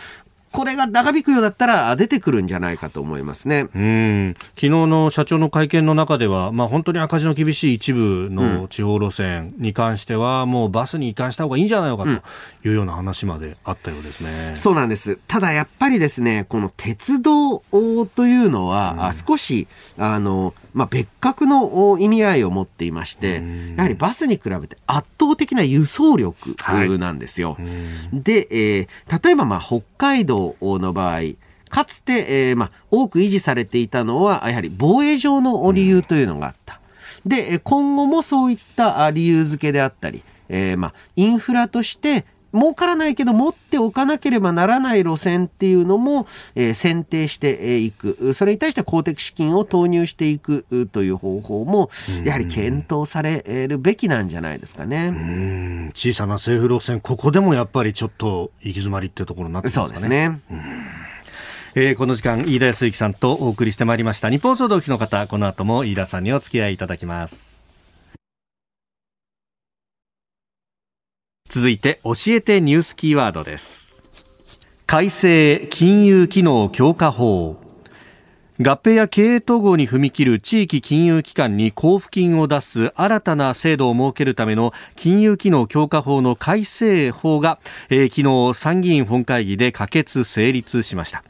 [0.52, 3.68] これが長引くようだったら出てくるんじゃないかと思いますね。
[3.76, 4.36] うん。
[4.56, 12.10] 昨日の社長の会見の中では、まあ本当に赤字の厳しい一部の地方路線に関しては、もうバスに移管した方がいいんじゃないのかと
[12.68, 14.50] いうような話まであったようですね。
[14.50, 15.20] うん、そうなんです。
[15.28, 17.60] ただやっぱりですね、この鉄道
[18.16, 23.42] というのは、うん、少し、あの、まあ、別格の意味合いを持っていまして、
[23.76, 26.56] やはりバスに比べて圧倒的な輸送力
[27.00, 27.54] なんですよ。
[27.54, 27.58] は
[28.14, 31.22] い、で、えー、例えばまあ北海道の場合、
[31.70, 36.80] かつて、えー、まあ、多く維持されていたのは、やはり防衛上の理由というのがあった。
[37.26, 42.26] で、今後もそういった理由付けであったり、えー、まあ、インフラとして
[42.58, 48.34] 儲からないけど持っておかなければならない路線っていうのも、えー、選定していく。
[48.34, 51.90] それに対して公的資金を投入していくという方法も、
[52.24, 55.92] やはり検討されるべきなんじゃないですかね。
[55.94, 59.88] 小さな政府路線、ここでもやっぱりちょっと行き詰まりっていうところになってますかね。
[59.88, 60.42] そうですね。
[61.76, 64.30] えー、この時間、飯田康之さんとお送りしてまいりました。
[64.32, 67.47] 日本総動機の方、この後も飯田さんにお付き合いいただきます。
[71.50, 73.96] 続いて教えてニュースキーワードです
[74.86, 77.58] 改正金融機能強化法
[78.60, 87.60] 合併や経営統合に踏み切る地域金融機関に交付金を出す新たな制度を設けるための金融機能強化法の改正法が、
[87.90, 91.24] えー、昨日参議院本会議で可決成立しました。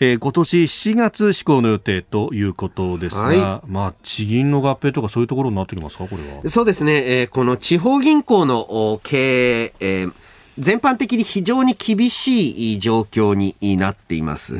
[0.00, 6.48] えー、今年7月施行の予定ということですが、はい、まあ、地銀の合併とかそういうところになってきますか、これは。
[6.48, 10.12] そうですね、えー、この地方銀行の経営、えー
[10.58, 14.58] 全般的に非常に厳しい状況になっています。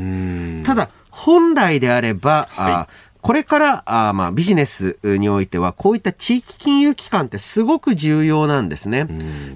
[0.65, 9.09] ただ、本来であれば、はい、これからあまあビジネスにおいてはこういった地域金融機関ってすごく重要なんですね。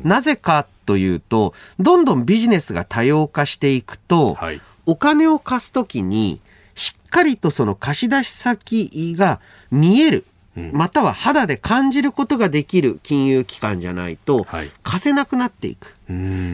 [0.02, 6.40] なぜかというとどんどんビジネスが多様化していくと、はい、お金を貸すときに
[6.74, 10.24] しっかりとその貸し出し先が見える
[10.54, 14.46] または肌で感じることができる金融機関じゃないと、
[14.82, 15.94] 貸せなくなっていく。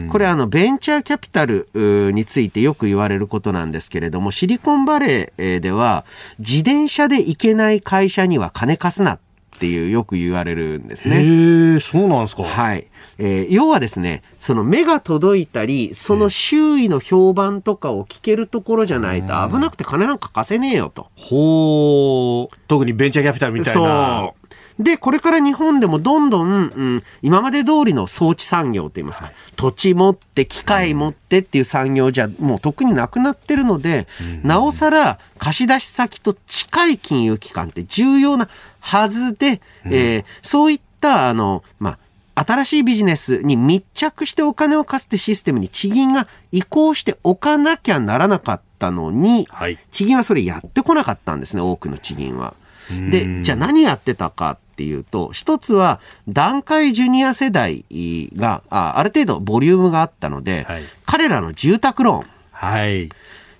[0.09, 1.67] これあの、ベンチャーキャピタル
[2.13, 6.05] についてよく言われることなんですけれども、シリコンバレーでは、
[6.39, 9.19] 自転車で行けない会社には金貸すな
[9.59, 11.17] っていうよく言われるんですね。
[11.17, 12.43] へえ、そうなんですか。
[12.43, 12.87] はい。
[13.17, 21.07] えー、要はですね、その目が届いたり、その周囲の評判とかを聞けるところじゃないと危なくて金なんか貸せねえよと。
[21.17, 22.55] ほう。
[22.69, 23.81] 特にベンチャーキャピタルみたいな。
[23.81, 24.38] そう。
[24.79, 38.47] で、これから日本でもどんどん、うん、今まで通りの装置産業って言いますか、はい、土地持って、機械持ってっていう産業じゃ、もう特になくなってるので、うん、なおさら貸し出し先と近い金融機関って重要な
[38.79, 41.99] はずで、うん、えー、そういった、あの、まあ、
[42.45, 52.53] 新しいビジネスに密着してお金を貸すってシステムに地銀が移行しておかなきゃならなかったのに、はい、地銀はそれやってこなかったんですね、多くの地銀は。
[53.09, 57.85] で、じゃあ何やってたかっていうと、一つは段階ジュニア世代
[58.35, 62.29] があある程度ボリュームがあったので、はい、彼らの住宅ローン。
[62.51, 63.09] はい。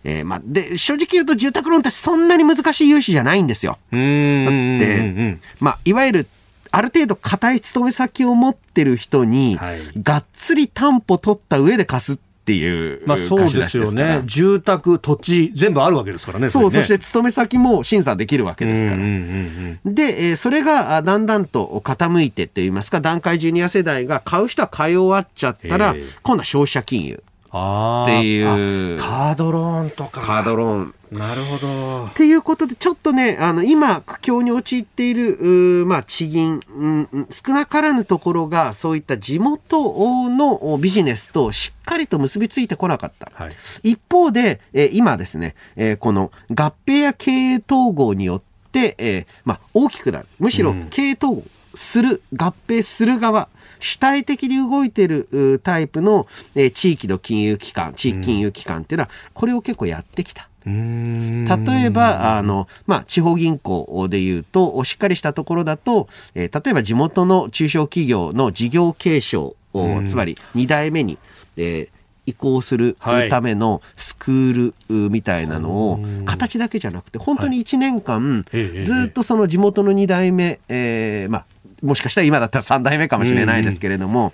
[0.06, 3.78] えー、まあ、で、正直言うと住宅ローンってそんなに難しい融資じゃないんですよ。
[3.92, 6.28] だって、まあ、いわゆる
[6.72, 12.20] ある程度固い勤め先を持ってる人に、はい、がっつり担保取った上で貸すっ
[12.50, 14.24] ていうまあそうですよね。
[14.26, 16.50] 住宅、土地、全部あるわけですからね。
[16.50, 18.98] そう、ね、そして勤め先も審査できるわけですから。
[18.98, 27.22] で、えー、それがだんだんと傾いてって言いますか、段階ジュニア世代が買う人は買い終わっちゃったら、今度は消費者金融。
[27.50, 28.98] っていう。
[29.00, 30.22] カードローンとか。
[30.22, 30.96] カードローン。
[31.12, 32.06] なるほど。
[32.06, 43.32] っていうことで、ちょっとね、あの、今、苦境に陥っている、まあ、地銀、うん、少なからぬところが、そういった地元のビジネスとしっかりと結びついてこなかった。
[43.34, 48.42] はい、一方で、えー、今ですね、えー、この合併や経営統合によっ
[48.72, 50.28] て、えー、まあ、大きくなる。
[50.38, 51.44] むしろ、経営統合
[51.74, 53.50] する、うん、合併する側、
[53.80, 60.50] 主体的に動いてるタイプの、えー、地域の金融機関、地域金融機関っていうのは、これを結構やってきた。
[60.66, 71.18] 例えば、あの、まあ、地方銀行で言うと、しっかりしたところだと、えー、例えば地元の中小企業の事業継承を、つまり2代目に、
[71.58, 72.98] えー、移行する
[73.30, 78.46] ためのスクールみたいなのを、形だけじゃなくて、本当に1年間、
[78.84, 81.46] ずっとその地元の2代目、えー、まあ、
[81.82, 84.34] もしかしたら今だったら3代目かもしれないですけれども、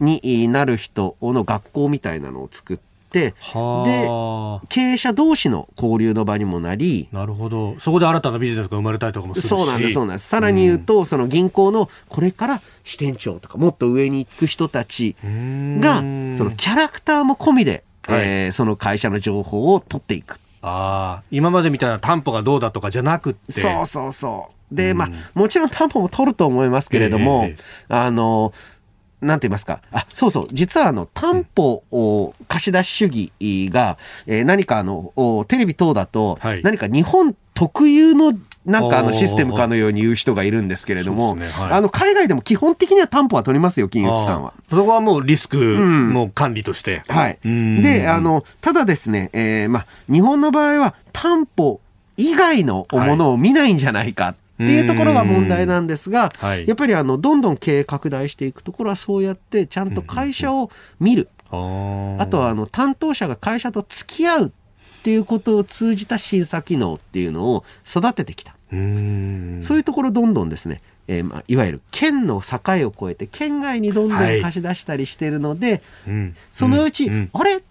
[0.00, 3.32] になる人の学校みたいなのを作って、で、
[4.68, 7.76] 経営者同士の交流の場にもなり、なるほど。
[7.78, 10.28] そこで新たなビジネスが生まれたりとかもするしそうなんです、そうなんです。
[10.28, 20.40] さらに言うと、うん、その銀行のこれから支店長とかもっと上に行く人たちが、そのキャラクターも込みで、はい、えー、その会社の情報を取っていく。
[20.60, 23.60] ああ、今までみたいな担保がどうだとかじゃなくて。
[23.60, 24.54] そうそうそう。
[24.74, 28.52] で、まあ、もちろん担保も取ると思いますけれども、えー、あの、
[29.20, 29.80] なんて言いますか。
[29.90, 30.46] あ、そうそう。
[30.52, 33.96] 実はあの、担保を貸し出し主義が、
[34.26, 35.12] えー、何かあの、
[35.48, 38.34] テレビ等だと、はい、何か日本特有の
[38.66, 44.54] なんかあのシステムかのように言う人がいるんですけれども、ねはい、あの海外でも基本的には担保は取りますよ、金融機関は。
[44.70, 47.02] そこはもうリスクの管理として。
[47.08, 47.38] うん、はい。
[47.82, 51.80] で、あの、ただですね、えー、まあ、日本の場合は担保
[52.16, 54.30] 以外のものを見ないんじゃないか。
[54.30, 61.52] っていうところが問題なんですが、はい、やっぱりあのどんどん経営拡大していくところはそうやってちゃんと会社を見る、あ
[62.30, 64.50] とはあの担当者が会社と付き合うっ
[65.02, 68.54] ていうことを通じた審査機能っていうのを育ててきた。
[68.70, 70.80] そういうところどんどんですね。
[71.06, 77.62] えーまあ、いわゆる県の境を越えて県外にどんどん貸し出したりしてるので、はい、そのうち、うん、あれ？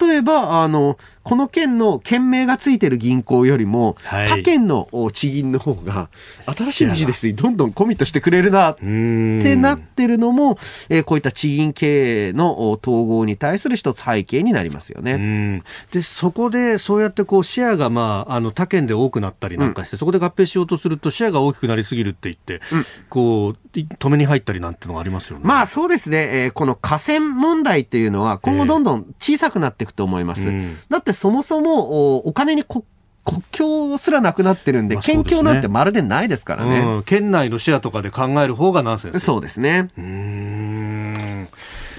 [0.00, 6.10] 例えばあのこの県の県名がついてる銀行よりも、はい、他県の地銀の方が、
[6.46, 10.58] 新しいビジネスにどんどんコミットしてくれるなってなってるのも、
[10.90, 15.62] えー、こういった地銀経営の統合に対する一つ背景になりますよね。
[15.92, 25.44] で、そこでそうやってこうシェアが、まあ、あの他県で多くなったりなんかして、うん、そこで合併しようとするとシェアが大きくなりすぎるって言って、うん、こう、止めに入ったりなんてのがありますよね。
[25.44, 30.48] まあそうですね、えー、この河川問題っていうのは今後どんどん小さくなっていくと思います。
[30.48, 32.84] えー、だってそもそもお金にこ
[33.24, 39.20] 国境すらなくなってるんで、県境なんてまるでないですからね、うん、県内のシェアとかで考える方がナンセンス。
[39.20, 39.88] そうですね。
[39.96, 41.48] うん。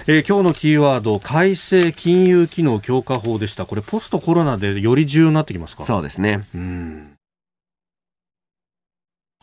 [0.08, 3.66] えー、今日のキーワード改正金融機能強化法でした。
[3.66, 5.84] これポストコロナでより重要になってきますか？
[5.84, 6.46] そうですね。
[6.54, 7.15] うん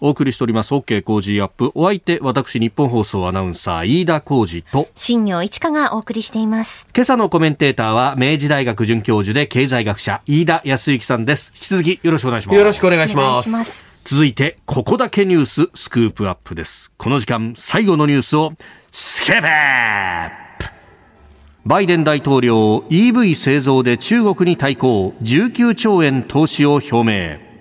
[0.04, 0.74] お送りしております。
[0.74, 1.70] OK 工事アップ。
[1.76, 6.88] お相手私日本放送アナウンサー飯田浩二と新業一華がお送りしています。
[6.92, 11.52] 今朝のコメンテーターは明治大学准教授で経済学者飯田康之さんです。
[11.54, 12.58] 引き続きよろしくお願いします。
[12.58, 13.86] よろしくお願いします。
[14.04, 16.90] 続いてここだけニューススクープアップです。
[16.96, 18.54] この時間最後のニュースを
[18.90, 19.48] スケベ
[21.64, 25.14] バイデン大統領 EV 製造で中国に対抗。
[25.22, 27.51] 19兆円投資を表明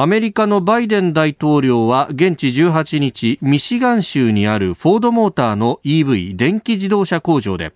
[0.00, 7.72] アメリカのバイデン大統領は現地18日ミシガン州にあるフォードモーターの EV 電気自動車工場で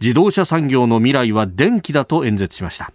[0.00, 2.90] 自動車産業の未来は電気だと演説しました。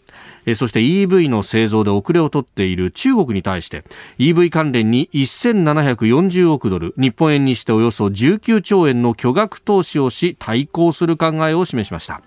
[0.56, 3.84] そして EV の製造で遅れを取っている中国に対して
[4.18, 12.24] EV 関連に1740億ドル日本円にしておよそ19兆円の巨額投資をし対抗する考えを示しました。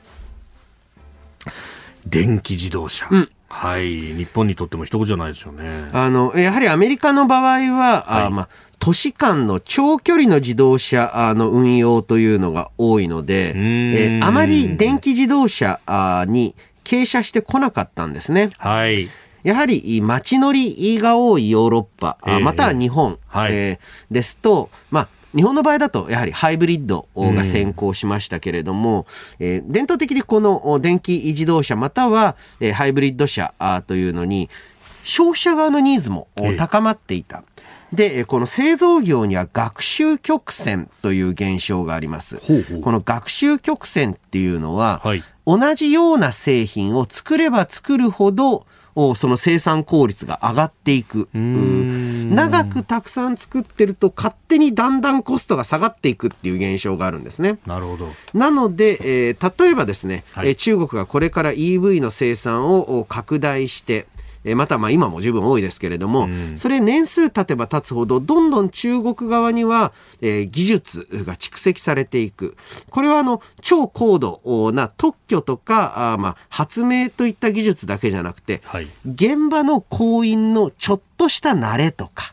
[2.07, 3.31] 電気自動車、うん。
[3.55, 5.89] はい、日本にとっても一言じゃないですよね。
[5.93, 8.49] あの、やはりアメリカの場合は、はい、あまあ、
[8.81, 15.81] 都市間の長距離の自動車の運用というのが多いので、えあまり電気自動車
[16.27, 18.51] に傾斜してこなかったんですね。
[18.59, 19.09] はい。
[19.45, 29.07] やはり街乗りが多いヨーロッパ、えー、または日本、はい、えー、ですと、まあ、日本の場合だとやはりハイブリッドが先行しましたけれども、
[29.41, 33.53] うん、えー、伝統的にこの電気自動車または、えー、ハイブリッド車
[33.87, 34.49] というのに
[35.03, 37.45] 消費者側のニーズも高まっていた。
[37.93, 42.39] で、この製造業には学習曲線という現象があります。
[42.39, 51.29] ほうほうこの学習曲線っていうのは、はい、同じような製品を作れば作るほどその生産効率が上がっていく。
[51.33, 57.59] 長くたくさん作ってると勝手にだんだんコストが下がっていくっていう現象があるんですね。
[57.67, 58.09] なるほど。
[58.33, 64.07] なので、えー、例えばですね、はい、中国がこれから EV の生産を拡大して、
[64.45, 72.57] えまたまあ今も十分多いですけれども、うん、それ年数経てば経つほど、どんどん中国側には、えー、技術が蓄積されていく。
[72.91, 82.33] これはあの、超高度な特許とか、あまあ、発明といった技術だけじゃなくて、はい、現場の行員のちょっとした慣れとか、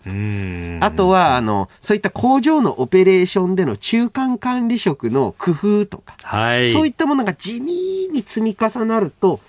[0.85, 9.39] あとは、あの、そういった工場のオペレーションでの中間管理職の工夫とか、はい、そういったものが地味に積み重なると、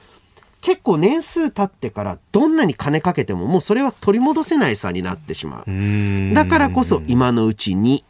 [0.62, 6.34] 結構年数経ってからどんなに金かけてももうそれは取り戻せない差になってしまう。
[6.34, 8.04] だからこそ今のうちに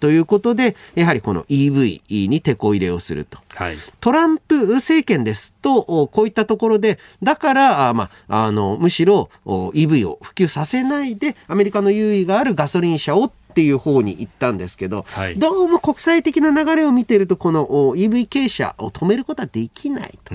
[0.00, 3.38] ということで、やはりこの EV に手こ入れをすると。
[3.56, 20.32] はい、トランプ政権ですと、こういったところで、だから、まあ、あの、むしろ EV を普及させないで、アメリカの優位があるガソリン車をっていう方に行ったんですけど、はい、どうも国際的な流れを見てると、この EV 傾斜を止めることはできないと。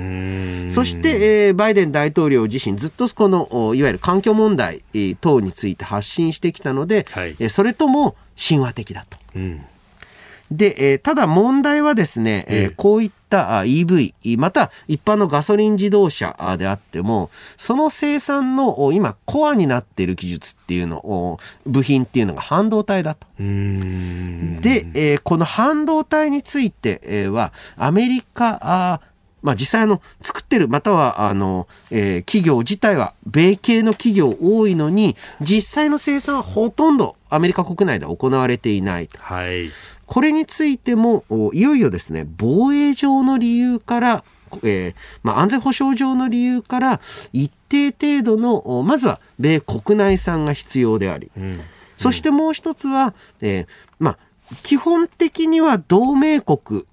[0.69, 4.83] そして、えー、バイデン大統領自身ずっとこの、いわゆる環境問題
[5.21, 9.17] 等について発信してきたので、はい、それとも神話的だと。
[9.37, 9.65] うん
[10.53, 23.25] で、えー、ただ問題はですね、えー、こういった EV、また一般のガソリン自動車であっても、その生産の今コアになっている技術っていうのを、部品っていうのが半導体だと。
[23.39, 29.01] で、えー、この半導体については、アメリカ、あ
[29.43, 39.09] まあ、実際あの作ってるまたはあの、えー、企業自体は米系の企業多いのに実際の生産はほとんどアメリカ国内で行われていない。
[39.17, 39.69] はい、
[40.13, 44.23] これについても、いよいよですね、防衛上の理由から、
[44.61, 47.01] えー、まあ、安全保障上の理由から、
[47.31, 51.61] 一定程度の、まずは米国内産が必要であり、うん、
[51.97, 54.17] そしてもう一つは、えー、まあ、
[54.61, 56.85] 基本的には同盟国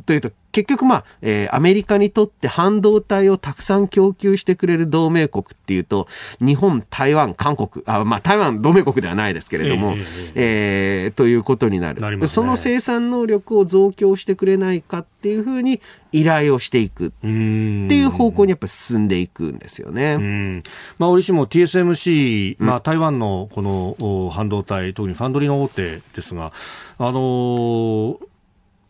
[0.00, 6.06] というと、結局まあ、えー、アメリカにとって半導体をたくさん供給してくれる同盟国っていうと、
[6.38, 12.00] 日本、台湾、韓国、あまあ台湾同盟国ではないですけれども、えー、えー、ということになる。
[12.00, 15.80] な、ね、その生産能力を増強してくれないかっていうふうに
[16.12, 20.62] 依頼をしていくっていう方向にやっぱり進んでいくんですよね。
[20.98, 26.52] まあ、折しも TSMC、まあ、台湾のこの半導体、特にファンドリーの大手ですが、
[26.98, 28.16] あのー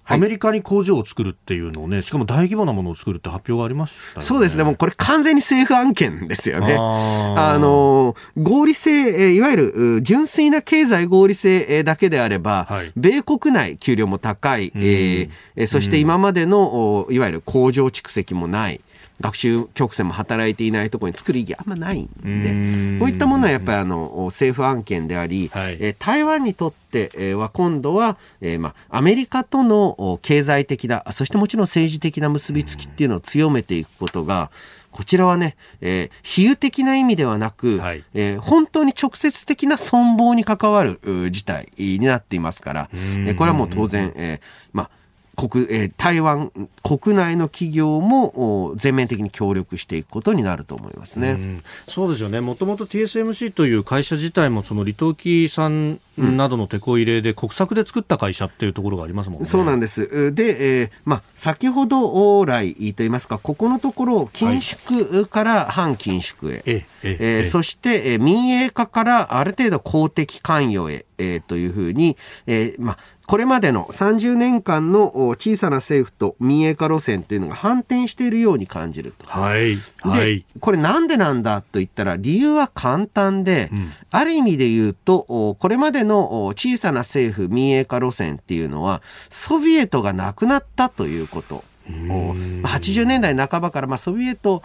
[0.07, 4.65] アメリカに工場を作るっていうのをね、しかも大規模なものを作るって発表がありました、ね、そうですね。
[4.65, 6.77] もうこれ完全に政府案件ですよね。
[6.79, 18.81] ああの、合理性、いわゆる純粋な経済合理性だけであれば、はい、米国内給料も高い、えー、そして今までの、いわゆる工場蓄積もない。
[19.21, 34.51] 学習曲線も働いていないところに作る意義あんまないんで、こういったものはやっぱりあの政府案件であり、はい、え台湾にとっては今度は、えー、まあ、アメリカとの経済的な、そしてもちろん政治的な結びつきっていうのを強めていくことが、
[34.91, 41.01] こちらはね、えー、比喩的な意味ではなく、はい、えー、本当に直接的な存亡に関わる
[41.31, 44.91] 事態になっていますから、えこれはもう当然、えー、まあ
[45.35, 46.51] 国、えー、台湾
[46.83, 51.61] 国内の企業も全面的に協力していくことになると思いますね。
[51.89, 52.41] うそうですよね。
[52.41, 59.47] もともと TSMC という会社自体もその李登輝さんなどの手こ入れで国策で作った会社っていうところがありますもんね。
[59.47, 60.33] そうなんです。
[60.35, 79.27] で、えー、まあ先ほど来と言いますか、ここのところ緊縮から反緊縮へ、はい、えええー、そして、えー、民営化からある程度公的関与へ、えー、というふうに、えー、まあこれまでの30年間の小さな政府と民営化路線というのが反転しているように感じると。
[79.27, 79.79] はい。
[80.01, 89.01] はい、これなんでなんだと言ったら理由は簡単で、うん、ある意味で言うと、これまでの小さな政府民営化路線っていうのは、
[89.31, 91.65] ソビエトがなくなったということ。
[91.89, 94.63] 80年代半ばから、まあ、ソビエト、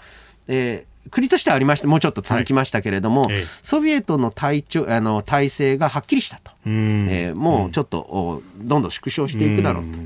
[0.47, 9.99] えー国としてはありまして、もうちょっと続きましたけれども、はい、ソビエトの体調あの体制がはっきりしたと、えー、もうちょっとどんどん縮小していくだろうと。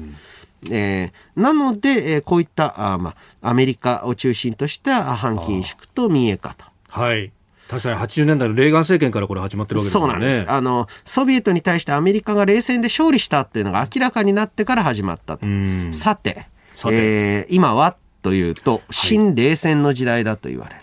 [0.71, 6.65] えー、なので、えー、こういったあ、まあ、アメリカを中心とした反緊縮と民営化と。
[6.87, 7.31] はい
[7.67, 10.01] 確かに80年代のレーガン政権からこれ始まってるわけですね。
[10.01, 10.45] そうなんです。
[10.47, 15.47] あの、ソビエトに対してアメリカが冷戦で勝利したっていうのが明らかになってから始まったと。
[15.91, 20.81] さて、さてえー、今はというと、新冷戦の時代だと言われる。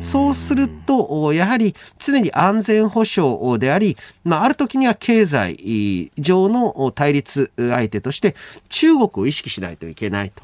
[0.00, 8.34] そうすると、やはり常に安全保障であり、まあ、ある時には経済上の対立相手として
[8.68, 10.42] 中国を意識しないといけないと。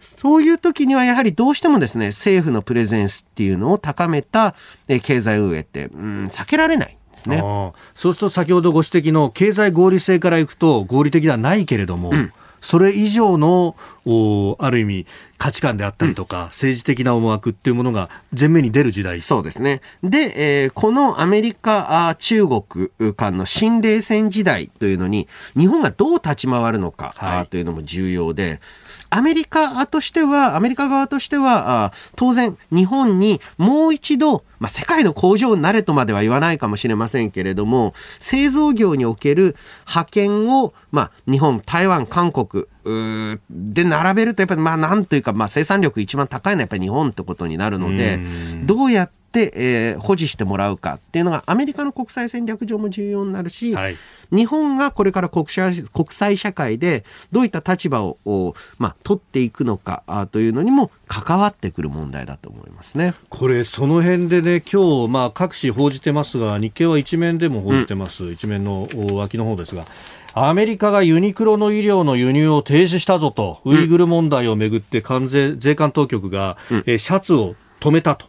[0.00, 4.54] そういう時にはやはりどうしてもですね、政府のプレゼンスっていうのを高めた
[5.02, 6.96] 経済運営って、うん、避けられない。
[7.26, 7.38] ね、
[7.94, 13.76] そうすると先ほどご指摘の経済合理性からいくと合理的ではないけれども、うんそれ以上の
[14.58, 15.06] ある意味
[15.38, 19.20] 価値観であったりとか、うん、政治的な思惑っていうものが前面に出る時代。
[19.20, 19.80] そうですね。
[20.02, 28.60] で、えー、このアメリカ、中国間の新冷戦時代というのに、日本がどう立ち回るのか、はい、というのも重要で、
[29.10, 42.66] アメリカとしては、アメリカ側としては、当然、日本にもう一度、まあ、世界の工場になれとまでは言わないかもしれませんけれども、製造業における派遣を、まあ、日本、台湾、韓国、
[43.50, 48.20] で並べるとやっぱりまあなんというかまあ生産力一番高いのはやっぱり日本ってことになるので
[48.64, 53.96] どうやって、えー、保持してもらうかっていうのがアメリカの国際戦略上も重要になるし、はい、
[54.32, 63.14] 日本がこれから国際国際社会でどういった立場を、まあ、取っていくのかというのにも関わってくる問題だと思いますね。
[63.28, 69.84] これ、その辺でね、今日、まあ各紙報じてますが、日経は一面でも報じてます、うん、一面の脇の方ですが。
[70.38, 78.26] アメリカがユニクロの医療の輸入を停止したぞと、ウイグル問題をめぐって関税税関当局が、うん、えシャツを止めたと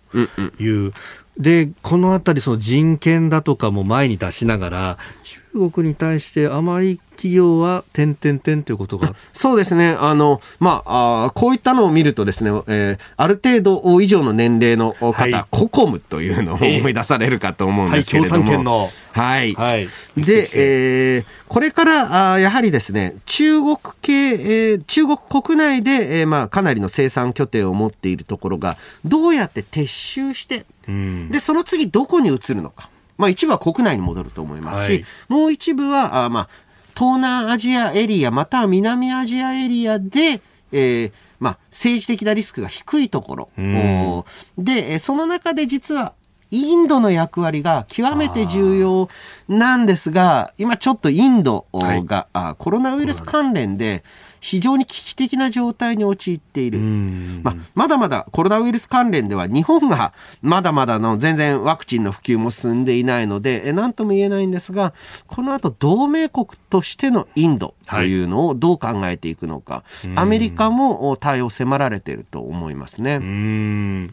[0.59, 0.93] いう、
[1.39, 9.97] で、このあたり、その人権だとかも前に出しながら、中国に対してあまり企業は点々点ということがそうですね。
[9.99, 18.91] あの、まあ、あこういったのを見るとですね、えー、ある程度以上の年齢の方、はい、ココムというのを思い出されるかと思うんですけれども。
[19.11, 19.53] はい。
[19.53, 19.89] はい。
[20.15, 32.89] で、えー、これからあやはりですね、中国系、えー、中国国内で、えー、まあ、かなりの生産拠点を持っているところが、どうやって撤収して、うん、で、その次どこに移るのか。
[33.17, 36.49] まあ、一部は国内に戻ると思いますし、はい、もう一部は、あまあ、
[36.95, 44.25] 東南アジアエリア、または南アジアエリアで、えー、まあ、政治的なリスクが低いところ。
[44.57, 46.13] で、その中で実は
[46.49, 49.09] インドの役割が極めて重要
[49.47, 54.03] なんですが、今ちょっとインドが、はい、コロナウイルス関連で、
[54.39, 56.79] 非常に危機的な状態に陥っている。
[56.79, 64.93] まあ、まだまだコロナウイルス関連では日本がまだまだの全然ワクチンの普及も進んでいないので、何とも言えないんですが、
[65.27, 73.19] この後同盟国としてのインドというのをどう考えていくのか、はい、アメリカも対応を迫られていると思いますね。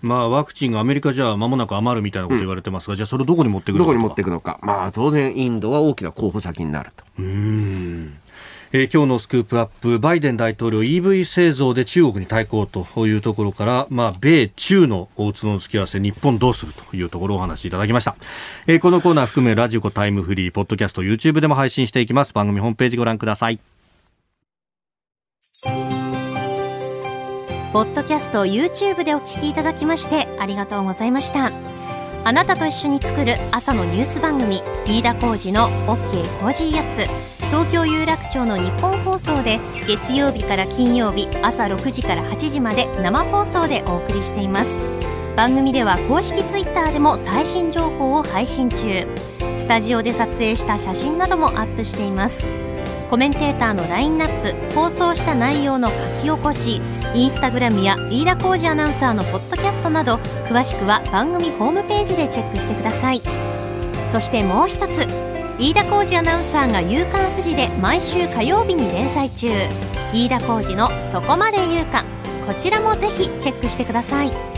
[0.03, 3.91] まあ、ワクチンがアメリカじゃ間もなく余るみたいなこと言われてますが、うん、じゃあそれをどこに持っていくのか。
[3.91, 4.59] どこに持っていくのか。
[4.62, 7.05] まあ、当然インドは大きな候補先になると。
[7.18, 8.14] うん
[8.77, 18.16] えー、今日のスクープアップ、バイデン大統領 EV 製造で中国に対抗というところから、まあ、米中の大津の付き合わせ、日本どうするというところをお話しいただきました。
[18.66, 22.35] えー、このコーナー含め、ラジコタイムフリー、ポッドキャスト、YouTube でも配信していきます。
[22.35, 23.61] 番組ホームページご覧ください。
[27.72, 31.53] ポッドキャスト、YouTube でお聞きいただきまして、ありがとうございました。
[32.25, 37.34] あなたと一緒に作る朝のニュース番組、飯田浩司の OK Cozy up。
[37.55, 44.80] 東京有楽町のニッポン放送で月曜日から金曜日朝6時から8時まで生放送でお送りしています。
[45.36, 49.07] 番組では公式 Twitter でも最新情報を配信中。
[49.57, 52.48] スタジオで撮影した写真などもアップしています。
[53.09, 56.82] コメンテーターのラインナップ放送した内容の書き起こし
[57.14, 60.16] インスタグラムや飯田浩二アナウンサーのポッドキャストなど
[60.48, 63.22] 詳しくは番組ホームページでチェックしてください。
[64.09, 65.34] そしてもう一つ。
[65.59, 69.48] 飯田浩二アナウンサーが「夕刊富士」で毎週火曜日に連載中。
[70.12, 72.05] 飯田浩二の「そこまで言うか」
[72.46, 74.53] こちらもぜひチェックしてください。